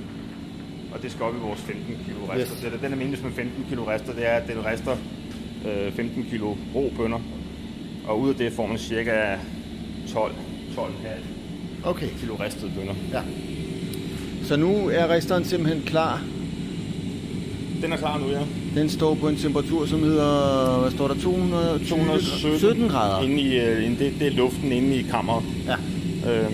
og 0.93 1.01
det 1.01 1.11
skal 1.11 1.23
op 1.23 1.35
i 1.35 1.39
vores 1.39 1.59
15 1.61 1.97
kilo 2.05 2.17
rester. 2.29 2.55
Yes. 2.67 2.71
Det, 2.71 2.81
den 2.81 2.91
er 2.93 2.95
meningen 2.97 3.23
med 3.23 3.31
15 3.31 3.65
kilo 3.69 3.87
rester, 3.87 4.13
det 4.13 4.27
er, 4.27 4.33
at 4.33 4.47
den 4.47 4.65
rester 4.65 4.97
øh, 5.67 5.93
15 5.93 6.23
kilo 6.23 6.55
rå. 6.75 6.91
Og 8.07 8.19
ud 8.19 8.29
af 8.29 8.35
det 8.35 8.53
får 8.53 8.67
man 8.67 8.77
cirka 8.77 9.37
12, 10.13 10.33
12,5 10.77 10.83
Okay. 11.85 12.07
kilo 12.19 12.35
ristede 12.35 12.71
bønner. 12.77 12.93
Ja. 13.11 13.21
Så 14.43 14.55
nu 14.55 14.89
er 14.89 15.07
resteren 15.07 15.45
simpelthen 15.45 15.83
klar. 15.83 16.21
Den 17.83 17.91
er 17.93 17.97
klar 17.97 18.17
nu, 18.17 18.29
ja. 18.29 18.39
Den 18.81 18.89
står 18.89 19.15
på 19.15 19.27
en 19.29 19.35
temperatur, 19.35 19.85
som 19.85 20.03
hedder, 20.03 20.79
hvad 20.81 20.91
står 20.91 21.07
der, 21.07 21.15
200, 21.15 21.79
217 21.89 22.59
17 22.59 22.87
grader. 22.89 23.23
Inde 23.27 23.41
i, 23.41 23.59
øh, 23.59 23.85
inde- 23.85 23.99
det, 24.05 24.13
det 24.19 24.27
er 24.27 24.31
luften 24.31 24.71
inde 24.71 24.95
i 24.95 25.01
kammeret. 25.01 25.43
Ja. 25.67 25.75
Øhm, 26.31 26.53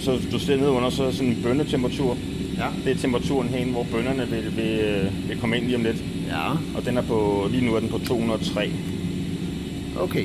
så 0.00 0.18
du 0.32 0.38
ser 0.38 0.56
ned 0.56 0.66
under, 0.68 0.90
så 0.90 1.04
er 1.04 1.10
sådan 1.10 1.28
en 1.28 1.38
bønnetemperatur. 1.42 2.16
Ja. 2.58 2.66
Det 2.84 2.92
er 2.92 3.00
temperaturen 3.00 3.48
herinde, 3.48 3.72
hvor 3.72 3.86
bønnerne 3.92 4.26
vil, 4.30 4.56
vil, 4.56 4.78
øh, 4.80 5.28
vil 5.28 5.40
komme 5.40 5.56
ind 5.56 5.64
lige 5.64 5.76
om 5.76 5.82
lidt. 5.82 5.96
Ja, 6.28 6.50
Og 6.76 6.86
den 6.86 6.96
er 6.96 7.02
på, 7.02 7.48
lige 7.50 7.64
nu 7.66 7.74
er 7.74 7.80
den 7.80 7.88
på 7.88 7.98
203. 8.06 8.70
okay. 10.00 10.24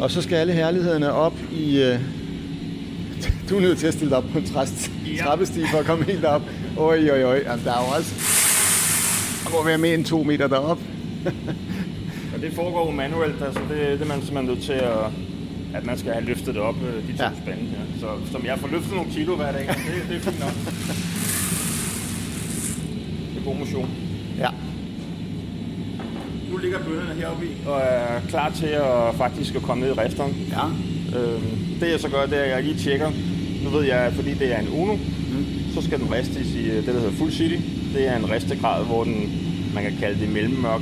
Og 0.00 0.10
så 0.10 0.22
skal 0.22 0.36
alle 0.36 0.52
herlighederne 0.52 1.12
op 1.12 1.34
i... 1.58 1.78
Øh... 1.82 1.98
Du 3.50 3.56
er 3.56 3.60
nødt 3.60 3.78
til 3.78 3.86
at 3.86 3.94
stille 3.94 4.10
dig 4.10 4.18
op 4.18 4.24
på 4.32 4.38
en 4.38 4.44
træst, 4.46 4.90
Ja. 5.16 5.22
trappestige 5.22 5.66
for 5.72 5.78
at 5.78 5.84
komme 5.86 6.04
helt 6.04 6.24
op. 6.24 6.42
Oj, 6.76 7.10
oj, 7.10 7.22
oj. 7.24 7.42
Jamen, 7.46 7.64
der 7.64 7.70
er 7.72 7.84
jo 7.88 7.96
også... 7.98 8.39
Må 9.52 9.64
være 9.64 9.78
mere 9.78 9.94
end 9.94 10.04
to 10.04 10.22
meter 10.22 10.46
derop. 10.46 10.78
Og 12.34 12.40
det 12.40 12.52
foregår 12.52 12.86
jo 12.86 12.92
manuelt, 12.92 13.42
altså 13.42 13.60
det, 13.70 13.78
det 13.78 14.00
er 14.02 14.06
man 14.06 14.22
simpelthen 14.22 14.44
nødt 14.44 14.62
til 14.62 14.72
at, 14.72 14.98
at 15.74 15.86
man 15.86 15.98
skal 15.98 16.12
have 16.12 16.24
løftet 16.24 16.54
det 16.54 16.62
op, 16.62 16.74
øh, 16.82 17.08
de 17.08 17.16
to 17.18 17.24
Ja. 17.24 17.30
spande 17.42 17.62
her. 17.62 18.00
Så 18.00 18.06
som 18.32 18.44
jeg 18.46 18.58
får 18.58 18.68
løftet 18.68 18.94
nogle 18.94 19.10
kilo 19.10 19.36
hver 19.36 19.52
dag, 19.52 19.60
det, 19.68 20.08
det 20.08 20.16
er 20.16 20.20
fint 20.20 20.40
nok. 20.40 20.52
Det 23.34 23.40
er 23.40 23.44
god 23.44 23.56
motion. 23.56 23.88
Ja. 24.38 24.48
Nu 26.50 26.56
ligger 26.56 26.78
bønnerne 26.78 27.14
heroppe 27.20 27.46
i 27.46 27.48
og 27.66 27.80
er 27.80 28.20
klar 28.28 28.50
til 28.50 28.66
at 28.66 29.14
faktisk 29.16 29.54
at 29.54 29.62
komme 29.62 29.80
ned 29.86 29.90
i 29.96 29.98
rifteren. 30.00 30.36
Ja. 30.50 30.64
Øhm, 31.18 31.42
det 31.80 31.90
jeg 31.90 32.00
så 32.00 32.08
gør, 32.08 32.26
det 32.26 32.38
er, 32.38 32.42
at 32.42 32.50
jeg 32.50 32.62
lige 32.62 32.78
tjekker. 32.78 33.10
Nu 33.64 33.70
ved 33.70 33.84
jeg, 33.84 34.12
fordi 34.14 34.34
det 34.34 34.54
er 34.54 34.58
en 34.60 34.68
Uno, 34.68 34.94
mm. 34.94 35.44
så 35.74 35.82
skal 35.82 35.98
den 36.00 36.12
ristes 36.12 36.54
i 36.54 36.70
øh, 36.70 36.76
det, 36.76 36.86
der 36.86 36.92
hedder 36.92 37.10
Full 37.12 37.32
City. 37.32 37.56
Det 37.94 38.08
er 38.08 38.16
en 38.16 38.30
ristegrad, 38.30 38.84
hvor 38.84 39.04
den, 39.04 39.32
man 39.74 39.82
kan 39.82 39.92
kalde 40.00 40.20
det 40.20 40.28
mellemmørk. 40.28 40.80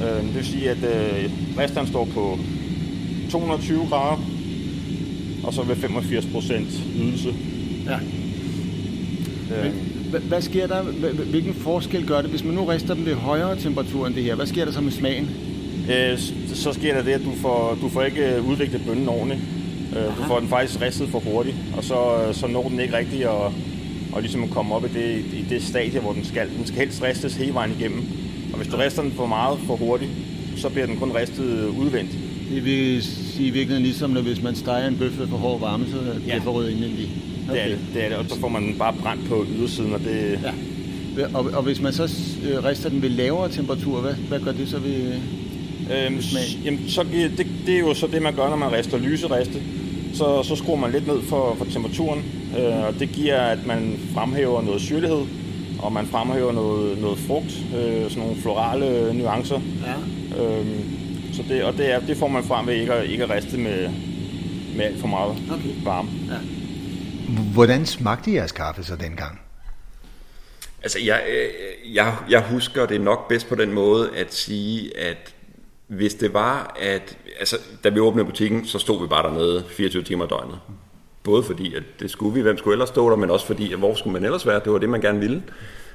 Ja. 0.00 0.16
Øhm, 0.16 0.26
det 0.26 0.34
vil 0.36 0.44
sige, 0.46 0.70
at 0.70 0.76
øh, 0.78 1.30
risteren 1.58 1.86
står 1.86 2.04
på 2.04 2.38
220 3.30 3.86
grader, 3.88 4.22
og 5.44 5.54
så 5.54 5.62
ved 5.62 5.76
85 5.76 6.26
procent 6.26 6.68
ydelse. 7.02 7.28
ja. 7.86 7.96
Hva- 10.12 10.18
Hvad 10.28 10.42
sker 10.42 10.66
der? 10.66 10.82
Hvilken 11.30 11.54
forskel 11.54 12.06
gør 12.06 12.20
det, 12.20 12.30
hvis 12.30 12.44
man 12.44 12.54
nu 12.54 12.64
rister 12.64 12.94
dem 12.94 13.06
ved 13.06 13.14
højere 13.14 13.56
temperatur 13.56 14.06
end 14.06 14.14
det 14.14 14.22
her? 14.22 14.34
Hvad 14.34 14.46
sker 14.46 14.64
der 14.64 14.72
så 14.72 14.80
med 14.80 14.92
smagen? 14.92 15.28
øh, 15.90 16.18
så 16.54 16.72
sker 16.72 16.94
der 16.94 17.02
det, 17.02 17.12
at 17.12 17.20
du 17.24 17.32
får, 17.36 17.78
du 17.82 17.88
får 17.88 18.02
ikke 18.02 18.34
øh, 18.36 18.48
udviklet 18.48 18.82
bønnen 18.86 19.08
ordentligt. 19.08 19.40
Øh, 19.96 20.04
du 20.18 20.22
får 20.26 20.38
den 20.40 20.48
faktisk 20.48 20.80
ristet 20.80 21.08
for 21.08 21.18
hurtigt, 21.18 21.56
og 21.76 21.84
så, 21.84 21.94
øh, 22.28 22.34
så 22.34 22.46
når 22.46 22.68
den 22.68 22.80
ikke 22.80 22.96
rigtigt 22.96 23.22
at, 23.24 23.52
og 24.12 24.20
ligesom 24.22 24.48
komme 24.48 24.74
op 24.74 24.84
i 24.84 24.88
det, 24.98 25.18
i 25.18 25.44
det 25.50 25.62
stadie, 25.62 26.00
hvor 26.00 26.12
den 26.12 26.24
skal. 26.24 26.48
Den 26.58 26.66
skal 26.66 26.78
helst 26.78 27.02
ristes 27.02 27.34
hele 27.34 27.54
vejen 27.54 27.72
igennem. 27.80 28.04
Og 28.52 28.58
hvis 28.58 28.68
du 28.68 28.76
rister 28.76 29.02
den 29.02 29.12
for 29.12 29.26
meget 29.26 29.58
for 29.66 29.76
hurtigt, 29.76 30.10
så 30.56 30.68
bliver 30.68 30.86
den 30.86 30.96
kun 30.96 31.12
ristet 31.14 31.66
udvendigt. 31.66 32.18
Det 32.54 32.64
vil 32.64 33.02
sige 33.02 33.46
i 33.48 33.50
virkeligheden 33.50 33.82
ligesom, 33.82 34.10
når 34.10 34.20
hvis 34.20 34.42
man 34.42 34.54
steger 34.56 34.88
en 34.88 34.96
bøf 34.96 35.18
ved 35.18 35.26
for 35.28 35.36
hård 35.36 35.60
varme, 35.60 35.86
så 35.90 35.96
er 35.98 36.02
det 36.14 36.22
Ja. 36.26 36.38
for 36.38 36.50
rød 36.50 36.70
indvendig. 36.70 37.08
Okay. 37.50 37.54
Det, 37.54 37.62
er 37.64 37.68
det, 37.68 37.78
det 37.94 38.04
er 38.04 38.08
det, 38.08 38.18
og 38.18 38.24
så 38.28 38.40
får 38.40 38.48
man 38.48 38.62
den 38.62 38.74
bare 38.78 38.94
brændt 39.02 39.28
på 39.28 39.46
ydersiden, 39.58 39.92
og 39.92 40.00
det, 40.00 40.38
Ja. 41.18 41.26
Og, 41.34 41.44
og 41.54 41.62
hvis 41.62 41.80
man 41.80 41.92
så 41.92 42.02
øh, 42.48 42.64
rister 42.64 42.88
den 42.88 43.02
ved 43.02 43.08
lavere 43.08 43.48
temperatur, 43.50 44.00
hvad, 44.00 44.14
hvad 44.28 44.40
gør 44.40 44.52
det 44.52 44.68
så 44.68 44.78
ved... 44.78 45.12
Øhm, 46.06 46.22
smag? 46.22 46.42
s- 46.42 46.58
jamen, 46.64 46.80
så, 46.88 47.02
det, 47.38 47.46
det 47.66 47.74
er 47.74 47.78
jo 47.78 47.94
så 47.94 48.06
det, 48.06 48.22
man 48.22 48.34
gør, 48.34 48.48
når 48.48 48.56
man 48.56 48.72
rister 48.72 48.98
lyseriste. 48.98 49.62
Så, 50.14 50.42
så 50.42 50.56
skruer 50.56 50.76
man 50.76 50.92
lidt 50.92 51.06
ned 51.06 51.22
for, 51.22 51.54
for 51.58 51.64
temperaturen, 51.64 52.22
øh, 52.58 52.84
og 52.86 52.94
det 52.98 53.08
giver, 53.08 53.40
at 53.40 53.66
man 53.66 53.98
fremhæver 54.14 54.62
noget 54.62 54.80
syrlighed, 54.80 55.26
og 55.82 55.92
man 55.92 56.06
fremhæver 56.06 56.52
noget, 56.52 56.98
noget 56.98 57.18
frugt, 57.18 57.52
øh, 57.76 58.10
sådan 58.10 58.22
nogle 58.22 58.42
florale 58.42 59.14
nuancer. 59.14 59.60
Ja. 59.86 60.42
Øhm, 60.42 60.84
så 61.32 61.42
det, 61.48 61.64
og 61.64 61.72
det, 61.72 61.92
er, 61.92 62.00
det 62.00 62.16
får 62.16 62.28
man 62.28 62.44
frem 62.44 62.66
ved 62.66 62.74
ikke 62.74 62.92
at, 62.92 63.10
ikke 63.10 63.24
at 63.24 63.30
riste 63.30 63.58
med, 63.58 63.90
med 64.76 64.84
alt 64.84 65.00
for 65.00 65.06
meget 65.06 65.36
Okay. 65.52 65.84
varme. 65.84 66.08
Hvordan 67.52 67.86
smagte 67.86 68.34
jeres 68.34 68.52
kaffe 68.52 68.84
så 68.84 68.96
dengang? 68.96 69.40
Altså, 70.82 70.98
jeg, 71.04 71.22
øh, 71.28 71.94
jeg, 71.94 72.16
jeg 72.30 72.42
husker 72.50 72.86
det 72.86 73.00
nok 73.00 73.28
bedst 73.28 73.48
på 73.48 73.54
den 73.54 73.72
måde 73.72 74.10
at 74.16 74.34
sige, 74.34 74.98
at 74.98 75.34
hvis 75.86 76.14
det 76.14 76.34
var, 76.34 76.76
at... 76.80 77.16
Altså, 77.38 77.56
da 77.84 77.88
vi 77.88 78.00
åbnede 78.00 78.26
butikken, 78.26 78.66
så 78.66 78.78
stod 78.78 79.02
vi 79.02 79.08
bare 79.08 79.28
dernede 79.28 79.64
24 79.68 80.02
timer 80.02 80.24
i 80.24 80.28
døgnet. 80.28 80.58
Både 81.24 81.42
fordi, 81.42 81.74
at 81.74 81.82
det 82.00 82.10
skulle 82.10 82.34
vi, 82.34 82.40
hvem 82.40 82.58
skulle 82.58 82.74
ellers 82.74 82.88
stå 82.88 83.10
der, 83.10 83.16
men 83.16 83.30
også 83.30 83.46
fordi, 83.46 83.72
at 83.72 83.78
hvor 83.78 83.94
skulle 83.94 84.12
man 84.12 84.24
ellers 84.24 84.46
være? 84.46 84.60
Det 84.64 84.72
var 84.72 84.78
det, 84.78 84.88
man 84.88 85.00
gerne 85.00 85.20
ville. 85.20 85.42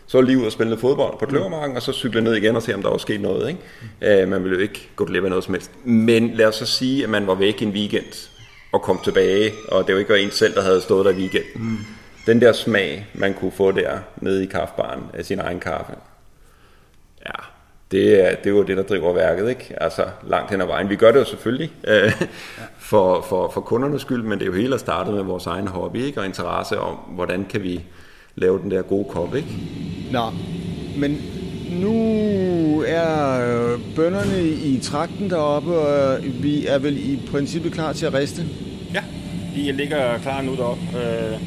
Så 0.07 0.21
lige 0.21 0.37
ud 0.37 0.45
og 0.45 0.51
spille 0.51 0.77
fodbold 0.77 1.19
på 1.19 1.25
Kløvermarken, 1.25 1.75
og 1.75 1.81
så 1.81 1.91
cykle 1.91 2.21
ned 2.21 2.35
igen 2.35 2.55
og 2.55 2.63
se, 2.63 2.75
om 2.75 2.81
der 2.81 2.89
var 2.89 2.97
sket 2.97 3.21
noget. 3.21 3.49
Ikke? 3.49 4.21
Øh, 4.21 4.27
man 4.27 4.43
ville 4.43 4.55
jo 4.55 4.61
ikke 4.61 4.89
gå 4.95 5.05
glip 5.05 5.23
af 5.23 5.29
noget 5.29 5.43
som 5.43 5.53
helst. 5.53 5.71
Men 5.83 6.31
lad 6.33 6.45
os 6.45 6.55
så 6.55 6.65
sige, 6.65 7.03
at 7.03 7.09
man 7.09 7.27
var 7.27 7.35
væk 7.35 7.61
en 7.61 7.69
weekend 7.69 8.29
og 8.71 8.81
kom 8.81 8.99
tilbage, 9.03 9.51
og 9.67 9.87
det 9.87 9.95
var 9.95 9.99
ikke 9.99 10.19
en 10.19 10.31
selv, 10.31 10.55
der 10.55 10.61
havde 10.61 10.81
stået 10.81 11.05
der 11.05 11.11
i 11.11 11.15
weekenden. 11.15 11.51
Mm. 11.55 11.77
Den 12.25 12.41
der 12.41 12.51
smag, 12.51 13.07
man 13.13 13.33
kunne 13.33 13.51
få 13.51 13.71
der 13.71 13.97
nede 14.21 14.43
i 14.43 14.45
kaffebaren 14.45 15.03
af 15.13 15.25
sin 15.25 15.39
egen 15.39 15.59
kaffe, 15.59 15.93
det 17.91 18.25
er, 18.25 18.35
det 18.35 18.45
er 18.45 18.49
jo 18.49 18.63
det, 18.63 18.77
der 18.77 18.83
driver 18.83 19.13
værket, 19.13 19.49
ikke? 19.49 19.83
Altså 19.83 20.01
langt 20.29 20.51
hen 20.51 20.61
ad 20.61 20.65
vejen. 20.67 20.89
Vi 20.89 20.95
gør 20.95 21.11
det 21.11 21.19
jo 21.19 21.25
selvfølgelig 21.25 21.71
øh, 21.87 22.11
for, 22.77 23.25
for, 23.29 23.51
for 23.53 23.61
kundernes 23.61 24.01
skyld, 24.01 24.23
men 24.23 24.39
det 24.39 24.41
er 24.41 24.45
jo 24.45 24.53
hele 24.53 24.73
at 24.73 24.79
starte 24.79 25.11
med 25.11 25.23
vores 25.23 25.45
egen 25.45 25.67
hobby, 25.67 25.97
ikke? 25.97 26.19
Og 26.19 26.25
interesse 26.25 26.79
om, 26.79 26.95
hvordan 26.95 27.45
kan 27.49 27.63
vi 27.63 27.81
lave 28.35 28.59
den 28.59 28.71
der 28.71 28.81
gode 28.81 29.05
kop, 29.09 29.35
ikke? 29.35 29.47
Nå, 30.11 30.31
men 30.97 31.21
nu 31.71 32.83
er 32.87 33.39
øh, 33.73 33.79
bønderne 33.95 34.43
i 34.49 34.79
trakten 34.83 35.29
deroppe, 35.29 35.77
og 35.77 36.19
vi 36.23 36.67
er 36.67 36.77
vel 36.79 36.97
i 36.97 37.19
princippet 37.31 37.73
klar 37.73 37.93
til 37.93 38.05
at 38.05 38.13
riste. 38.13 38.45
Ja, 38.93 39.03
de 39.55 39.71
ligger 39.71 40.17
klar 40.17 40.41
nu 40.41 40.55
deroppe. 40.55 40.83
Øh, 40.95 41.39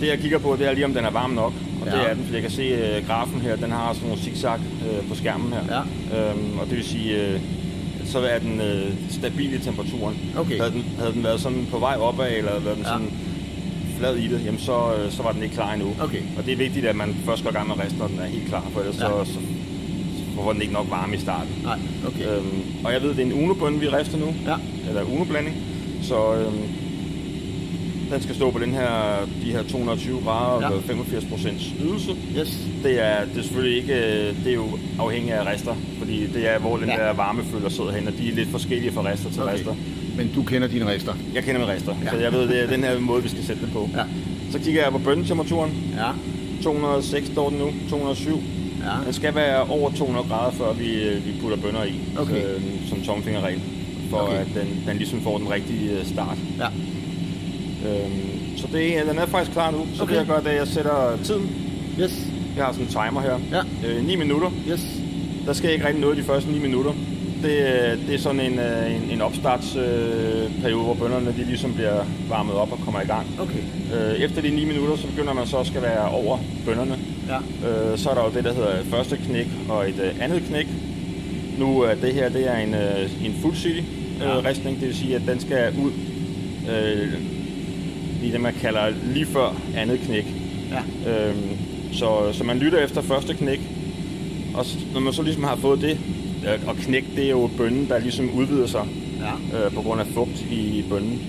det 0.00 0.08
jeg 0.08 0.18
kigger 0.18 0.38
på, 0.38 0.56
det 0.58 0.66
er 0.66 0.72
lige 0.72 0.84
om 0.84 0.94
den 0.94 1.04
er 1.04 1.10
varm 1.10 1.30
nok. 1.30 1.52
Og 1.82 1.88
ja. 1.88 1.98
Det 1.98 2.10
er 2.10 2.14
den, 2.14 2.24
for 2.26 2.32
jeg 2.32 2.42
kan 2.42 2.50
se 2.50 2.62
øh, 2.62 3.06
grafen 3.06 3.40
her, 3.40 3.56
den 3.56 3.70
har 3.70 3.92
sådan 3.92 4.08
nogle 4.08 4.22
zigzag 4.22 4.58
øh, 4.58 5.08
på 5.08 5.14
skærmen 5.14 5.52
her. 5.52 5.60
Ja. 5.76 6.30
Øhm, 6.30 6.58
og 6.58 6.66
det 6.66 6.76
vil 6.76 6.84
sige, 6.84 7.16
øh, 7.26 7.40
så 8.04 8.18
er 8.18 8.38
den 8.38 8.60
øh, 8.60 8.90
stabil 9.10 9.54
i 9.54 9.58
temperaturen. 9.58 10.16
Okay. 10.36 10.58
Havde 10.58 10.70
den, 10.72 10.84
havde 10.98 11.12
den 11.12 11.24
været 11.24 11.40
sådan 11.40 11.66
på 11.70 11.78
vej 11.78 11.96
opad, 11.96 12.32
eller 12.36 12.50
været 12.60 12.76
den 12.76 12.84
Ja. 12.84 12.92
sådan 12.92 13.10
flad 13.98 14.16
i 14.16 14.28
det, 14.28 14.40
jamen 14.46 14.60
så, 14.60 14.94
øh, 14.94 15.12
så 15.12 15.22
var 15.22 15.32
den 15.32 15.42
ikke 15.42 15.54
klar 15.54 15.72
endnu. 15.72 15.88
Okay. 16.00 16.22
Og 16.38 16.46
det 16.46 16.52
er 16.52 16.56
vigtigt, 16.56 16.86
at 16.86 16.96
man 16.96 17.16
først 17.24 17.42
går 17.42 17.50
i 17.50 17.52
gang 17.52 17.68
med 17.68 17.76
riste, 17.84 17.98
når 17.98 18.06
den 18.06 18.18
er 18.18 18.26
helt 18.26 18.48
klar, 18.48 18.64
for 18.72 18.80
ellers 18.80 18.96
Ja. 19.00 19.06
så, 19.24 19.32
så, 19.32 19.38
får 20.34 20.52
den 20.52 20.62
ikke 20.62 20.74
nok 20.74 20.86
varme 20.90 21.16
i 21.16 21.18
starten. 21.18 21.50
Nej, 21.64 21.78
okay. 22.06 22.36
Øhm, 22.36 22.62
og 22.84 22.92
jeg 22.92 23.02
ved, 23.02 23.10
det 23.10 23.18
er 23.18 23.22
en 23.26 23.32
unobønne, 23.44 23.80
vi 23.80 23.88
rister 23.88 24.18
nu. 24.18 24.26
Ja. 24.46 24.54
Eller 24.88 25.02
unoblanding. 25.14 25.56
Så 26.02 26.34
øhm, 26.34 26.62
den 28.12 28.22
skal 28.22 28.34
stå 28.34 28.50
på 28.50 28.58
den 28.58 28.72
her, 28.74 28.90
de 29.44 29.52
her 29.52 29.62
220 29.62 30.20
grader 30.24 30.60
Ja. 30.60 30.68
og 30.70 30.82
ja. 30.88 30.92
85 30.92 31.24
procents 31.24 31.64
ydelse. 31.84 32.10
Yes. 32.38 32.58
Det 32.84 33.00
er, 33.06 33.24
det 33.24 33.38
er 33.38 33.42
selvfølgelig 33.42 33.76
ikke, 33.82 33.94
øh, 33.94 34.44
det 34.44 34.46
er 34.50 34.54
jo 34.54 34.78
afhængigt 34.98 35.34
af 35.34 35.46
rester, 35.46 35.74
fordi 35.98 36.26
det 36.26 36.48
er, 36.54 36.58
hvor 36.58 36.76
den 36.76 36.88
Ja. 36.88 36.94
der 36.96 37.12
varmefølger 37.12 37.68
sidder 37.68 37.92
hen, 37.92 38.06
og 38.08 38.12
de 38.18 38.28
er 38.28 38.34
lidt 38.34 38.48
forskellige 38.48 38.92
fra 38.92 39.02
rester 39.04 39.30
til 39.30 39.42
Okay. 39.42 39.52
rester. 39.54 39.74
Men 40.16 40.30
du 40.34 40.42
kender 40.42 40.68
dine 40.68 40.86
rester. 40.86 41.14
Jeg 41.34 41.44
kender 41.44 41.60
min 41.60 41.68
rester, 41.68 41.94
Ja. 42.04 42.10
så 42.10 42.16
jeg 42.16 42.32
ved, 42.32 42.48
det 42.48 42.62
er 42.62 42.66
den 42.66 42.84
her 42.84 42.98
måde, 43.00 43.22
vi 43.22 43.28
skal 43.28 43.44
sætte 43.44 43.62
det 43.62 43.72
på. 43.72 43.88
Ja. 43.96 44.02
Så 44.50 44.58
kigger 44.58 44.82
jeg 44.82 44.92
på 44.92 44.98
bønnetemperaturen. 44.98 45.70
Ja. 45.96 46.10
206 46.62 47.26
står 47.26 47.48
den 47.50 47.58
nu, 47.58 47.72
207. 47.90 48.40
Ja. 48.84 49.04
Den 49.06 49.12
skal 49.12 49.34
være 49.34 49.62
over 49.68 49.90
200 49.92 50.26
grader, 50.28 50.52
før 50.52 50.72
vi, 50.72 51.02
øh, 51.02 51.26
vi 51.26 51.32
putter 51.40 51.56
bønner 51.56 51.84
i, 51.84 51.92
Okay. 52.18 52.34
øh, 52.36 52.60
som 52.88 53.02
tomfingerregel, 53.02 53.60
for 54.10 54.16
Okay. 54.16 54.36
at 54.36 54.46
den, 54.54 54.82
den 54.88 54.96
ligesom 54.96 55.20
får 55.20 55.38
den 55.38 55.50
rigtige 55.50 55.90
start. 56.04 56.38
Ja. 56.58 56.66
Øhm, 57.86 58.56
så 58.56 58.66
det, 58.72 58.98
er- 58.98 59.04
den 59.04 59.18
er 59.18 59.26
faktisk 59.26 59.52
klar 59.52 59.70
nu. 59.70 59.86
Så 59.94 60.02
Okay. 60.02 60.12
det 60.12 60.18
jeg 60.18 60.26
gør, 60.26 60.36
det 60.38 60.46
er, 60.46 60.50
at 60.50 60.56
jeg 60.58 60.66
sætter 60.68 61.18
tiden. 61.24 61.50
Yes. 62.00 62.26
Jeg 62.56 62.64
har 62.64 62.72
sådan 62.72 62.86
en 62.86 62.90
timer 62.92 63.20
her. 63.20 63.38
Ja. 63.52 63.88
Øh, 63.88 64.06
9 64.06 64.16
minutter. 64.16 64.50
Yes. 64.70 64.80
Der 65.46 65.52
sker 65.52 65.68
ikke 65.68 65.86
rigtig 65.86 66.00
noget 66.00 66.16
de 66.16 66.22
første 66.22 66.50
9 66.50 66.58
minutter. 66.58 66.92
Det, 67.42 67.50
øh, 67.50 68.06
det 68.06 68.14
er 68.14 68.18
sådan 68.18 68.40
en, 68.40 68.58
øh, 68.58 68.94
en, 68.96 69.10
en 69.12 69.20
opstartsperiode, 69.22 70.66
øh, 70.66 70.84
hvor 70.84 70.94
bønderne 70.94 71.34
de 71.38 71.44
ligesom 71.44 71.72
bliver 71.74 72.04
varmet 72.28 72.54
op 72.54 72.72
og 72.72 72.78
kommer 72.84 73.00
i 73.00 73.06
gang. 73.06 73.26
Okay. 73.40 73.58
Øh, 74.14 74.20
efter 74.20 74.42
de 74.42 74.50
9 74.50 74.64
minutter, 74.64 74.96
så 74.96 75.06
begynder 75.06 75.32
man 75.32 75.46
så 75.46 75.56
at 75.56 75.66
skal 75.66 75.82
være 75.82 76.08
over 76.08 76.38
bønderne. 76.66 76.98
Ja. 77.28 77.68
Øh, 77.68 77.98
så 77.98 78.10
er 78.10 78.14
der 78.14 78.22
jo 78.24 78.30
det, 78.34 78.44
der 78.44 78.52
hedder 78.54 78.84
første 78.90 79.16
knæk 79.28 79.46
og 79.68 79.88
et 79.88 79.94
øh, 80.04 80.24
andet 80.24 80.42
knæk. 80.48 80.66
Nu 81.58 81.80
er 81.80 81.94
det 81.94 82.14
her 82.14 82.28
det 82.28 82.48
er 82.50 82.56
en, 82.58 82.74
øh, 82.74 83.26
en 83.26 83.34
full 83.42 83.56
city 83.56 83.78
øh, 83.78 84.20
Ja. 84.44 84.48
ristning, 84.48 84.80
det 84.80 84.88
vil 84.88 84.96
sige, 84.96 85.16
at 85.16 85.22
den 85.28 85.40
skal 85.40 85.72
ud 85.84 85.90
øh, 86.72 87.12
i 88.22 88.30
det, 88.30 88.40
man 88.40 88.54
kalder 88.60 88.80
lige 89.14 89.26
før 89.26 89.56
andet 89.76 90.00
knæk. 90.06 90.26
Ja. 90.70 91.10
Øhm, 91.28 91.38
så, 91.92 92.08
så 92.32 92.44
man 92.44 92.58
lytter 92.58 92.78
efter 92.78 93.02
første 93.02 93.34
knæk, 93.34 93.60
og 94.54 94.66
når 94.92 95.00
man 95.00 95.12
så 95.12 95.22
ligesom 95.22 95.44
har 95.44 95.56
fået 95.56 95.80
det, 95.80 95.98
øh, 96.46 96.68
og 96.68 96.76
knæk, 96.76 97.04
det 97.16 97.24
er 97.26 97.30
jo 97.30 97.50
bønnen, 97.56 97.88
der 97.88 97.98
ligesom 97.98 98.30
udvider 98.30 98.66
sig 98.66 98.84
Ja. 99.52 99.64
øh, 99.66 99.72
på 99.72 99.82
grund 99.82 100.00
af 100.00 100.06
fugt 100.06 100.46
i 100.50 100.84
bønnen. 100.90 101.20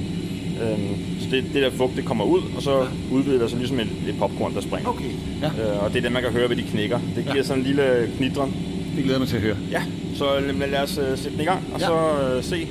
Øhm, 0.64 1.20
så 1.20 1.28
det, 1.32 1.44
det 1.54 1.62
der 1.62 1.72
fugt, 1.72 1.96
det 1.96 2.06
kommer 2.06 2.26
ud, 2.26 2.42
og 2.56 2.62
så 2.62 2.78
ja. 2.78 2.86
udvider 3.12 3.40
der 3.40 3.48
sig 3.48 3.58
ligesom 3.58 3.80
et, 3.80 3.88
et 4.08 4.16
popcorn, 4.20 4.54
der 4.56 4.62
springer. 4.62 4.90
Okay. 4.90 5.04
Ja. 5.42 5.48
Øh, 5.48 5.84
og 5.84 5.90
det 5.90 5.98
er 5.98 6.02
det, 6.02 6.12
man 6.12 6.24
kan 6.24 6.32
høre 6.32 6.50
ved 6.50 6.56
de 6.56 6.62
knækker. 6.62 7.00
Det 7.16 7.24
giver 7.24 7.36
Ja. 7.36 7.44
sådan 7.44 7.60
en 7.62 7.66
lille 7.68 8.10
knitren. 8.18 8.56
Det 8.96 9.04
glæder 9.04 9.20
mig 9.20 9.28
til 9.28 9.36
at 9.36 9.42
høre. 9.42 9.56
Ja, 9.72 9.84
så 10.16 10.26
lad, 10.40 10.68
lad 10.70 10.80
os 10.80 10.98
øh, 10.98 11.18
sætte 11.18 11.32
den 11.32 11.42
i 11.42 11.46
gang, 11.46 11.64
og 11.74 11.80
Ja. 11.80 11.86
så 11.86 11.94
øh, 12.38 12.44
se. 12.44 12.68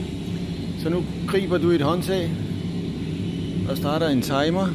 Så 0.83 0.89
nu 0.89 1.05
griber 1.29 1.59
du 1.59 1.71
et 1.71 1.81
håndtag 1.83 2.31
og 3.73 3.79
starter 3.79 4.09
en 4.09 4.23
timer. 4.23 4.67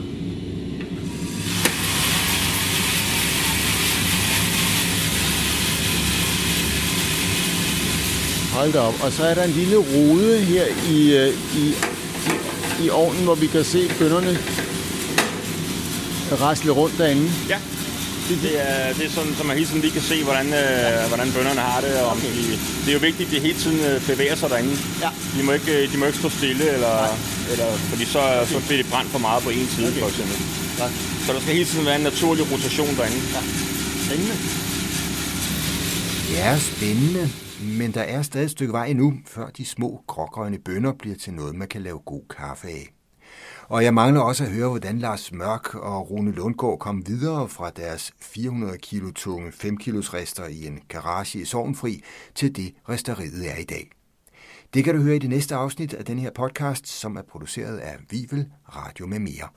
Hold 8.54 8.74
da 8.74 8.80
op. 8.80 9.04
Og 9.04 9.12
så 9.12 9.24
er 9.24 9.34
der 9.34 9.44
en 9.44 9.50
lille 9.52 9.78
rode 9.78 10.40
her 10.40 10.66
i, 10.90 11.18
øh, 11.18 11.34
i, 11.62 11.64
i, 12.86 12.90
ovnen, 12.90 13.24
hvor 13.24 13.36
vi 13.36 13.48
kan 13.48 13.64
se 13.64 13.82
bønderne 14.00 14.38
rasle 16.42 16.72
rundt 16.72 16.98
derinde. 16.98 17.32
Ja, 17.50 17.60
det, 18.30 18.38
det, 18.42 18.54
er, 18.70 18.94
det 18.94 19.06
er 19.06 19.10
sådan, 19.10 19.36
så 19.38 19.44
man 19.44 19.56
hele 19.56 19.68
tiden 19.68 19.82
lige 19.82 19.94
kan 19.94 20.02
se, 20.02 20.24
hvordan, 20.24 20.48
øh, 20.54 21.08
hvordan 21.08 21.32
bønderne 21.36 21.60
har 21.60 21.82
det. 21.82 22.00
Og 22.02 22.12
Okay. 22.12 22.32
de, 22.38 22.44
det 22.84 22.90
er 22.90 22.94
jo 22.94 23.00
vigtigt, 23.00 23.30
at 23.30 23.36
de 23.36 23.40
hele 23.40 23.60
tiden 23.60 23.80
øh, 23.80 24.08
bevæger 24.08 24.36
sig 24.36 24.50
derinde. 24.50 24.74
Ja. 25.02 25.10
De 25.38 25.44
må 25.44 25.52
ikke, 25.52 25.84
øh, 25.84 25.92
de 25.92 25.98
må 25.98 26.06
ikke 26.06 26.18
stå 26.18 26.30
stille, 26.30 26.70
eller, 26.70 27.18
eller, 27.52 27.70
fordi 27.92 28.06
så, 28.16 28.20
okay. 28.20 28.46
så 28.54 28.58
bliver 28.68 28.84
de 28.84 28.90
brændt 28.94 29.10
for 29.16 29.22
meget 29.28 29.42
på 29.44 29.50
en 29.58 29.68
side, 29.76 29.88
Okay. 29.90 30.02
for 30.04 30.10
eksempel. 30.14 30.38
Ja. 30.82 30.88
Så 31.26 31.30
der 31.34 31.40
skal 31.44 31.54
hele 31.60 31.70
tiden 31.72 31.86
være 31.90 31.96
en 32.02 32.08
naturlig 32.12 32.44
rotation 32.54 32.92
derinde. 33.00 33.22
Ja. 33.36 33.42
Spændende. 34.06 34.36
Det 36.30 36.38
er 36.50 36.58
spændende, 36.72 37.24
men 37.80 37.90
der 37.94 38.02
er 38.16 38.22
stadig 38.22 38.46
et 38.46 38.52
stykke 38.52 38.74
vej 38.74 38.86
endnu, 38.86 39.14
før 39.26 39.48
de 39.50 39.66
små 39.66 39.90
grågrønne 40.08 40.60
bønner 40.60 40.94
bliver 41.00 41.16
til 41.16 41.34
noget, 41.34 41.56
man 41.56 41.68
kan 41.68 41.82
lave 41.82 42.00
god 42.00 42.22
kaffe 42.38 42.68
af. 42.68 42.94
Og 43.70 43.84
jeg 43.84 43.94
mangler 43.94 44.22
også 44.22 44.44
at 44.44 44.50
høre, 44.52 44.70
hvordan 44.70 45.00
Lars 45.00 45.32
Mørk 45.32 45.76
og 45.76 46.12
Rune 46.12 46.32
Lundgaard 46.32 46.80
kom 46.80 47.08
videre 47.08 47.50
fra 47.50 47.70
deres 47.70 48.12
400 48.22 48.78
kilo 48.78 49.12
tunge 49.12 49.52
5 49.52 49.78
kilos 49.78 50.14
rester 50.14 50.46
i 50.48 50.68
en 50.68 50.80
garage 50.88 51.40
i 51.40 51.46
Sovnfri 51.46 52.04
til 52.36 52.56
det 52.56 52.74
resteriet 52.90 53.52
er 53.52 53.58
i 53.58 53.64
dag. 53.64 53.90
Det 54.73 54.84
kan 54.84 54.95
du 54.95 55.01
høre 55.01 55.15
i 55.15 55.19
det 55.19 55.30
næste 55.30 55.56
afsnit 55.56 55.93
af 55.93 56.06
den 56.06 56.19
her 56.19 56.32
podcast, 56.36 56.88
som 56.88 57.15
er 57.15 57.21
produceret 57.32 57.77
af 57.77 57.95
Vivel 58.10 58.45
Radio 58.75 59.08
med 59.08 59.19
mere. 59.19 59.47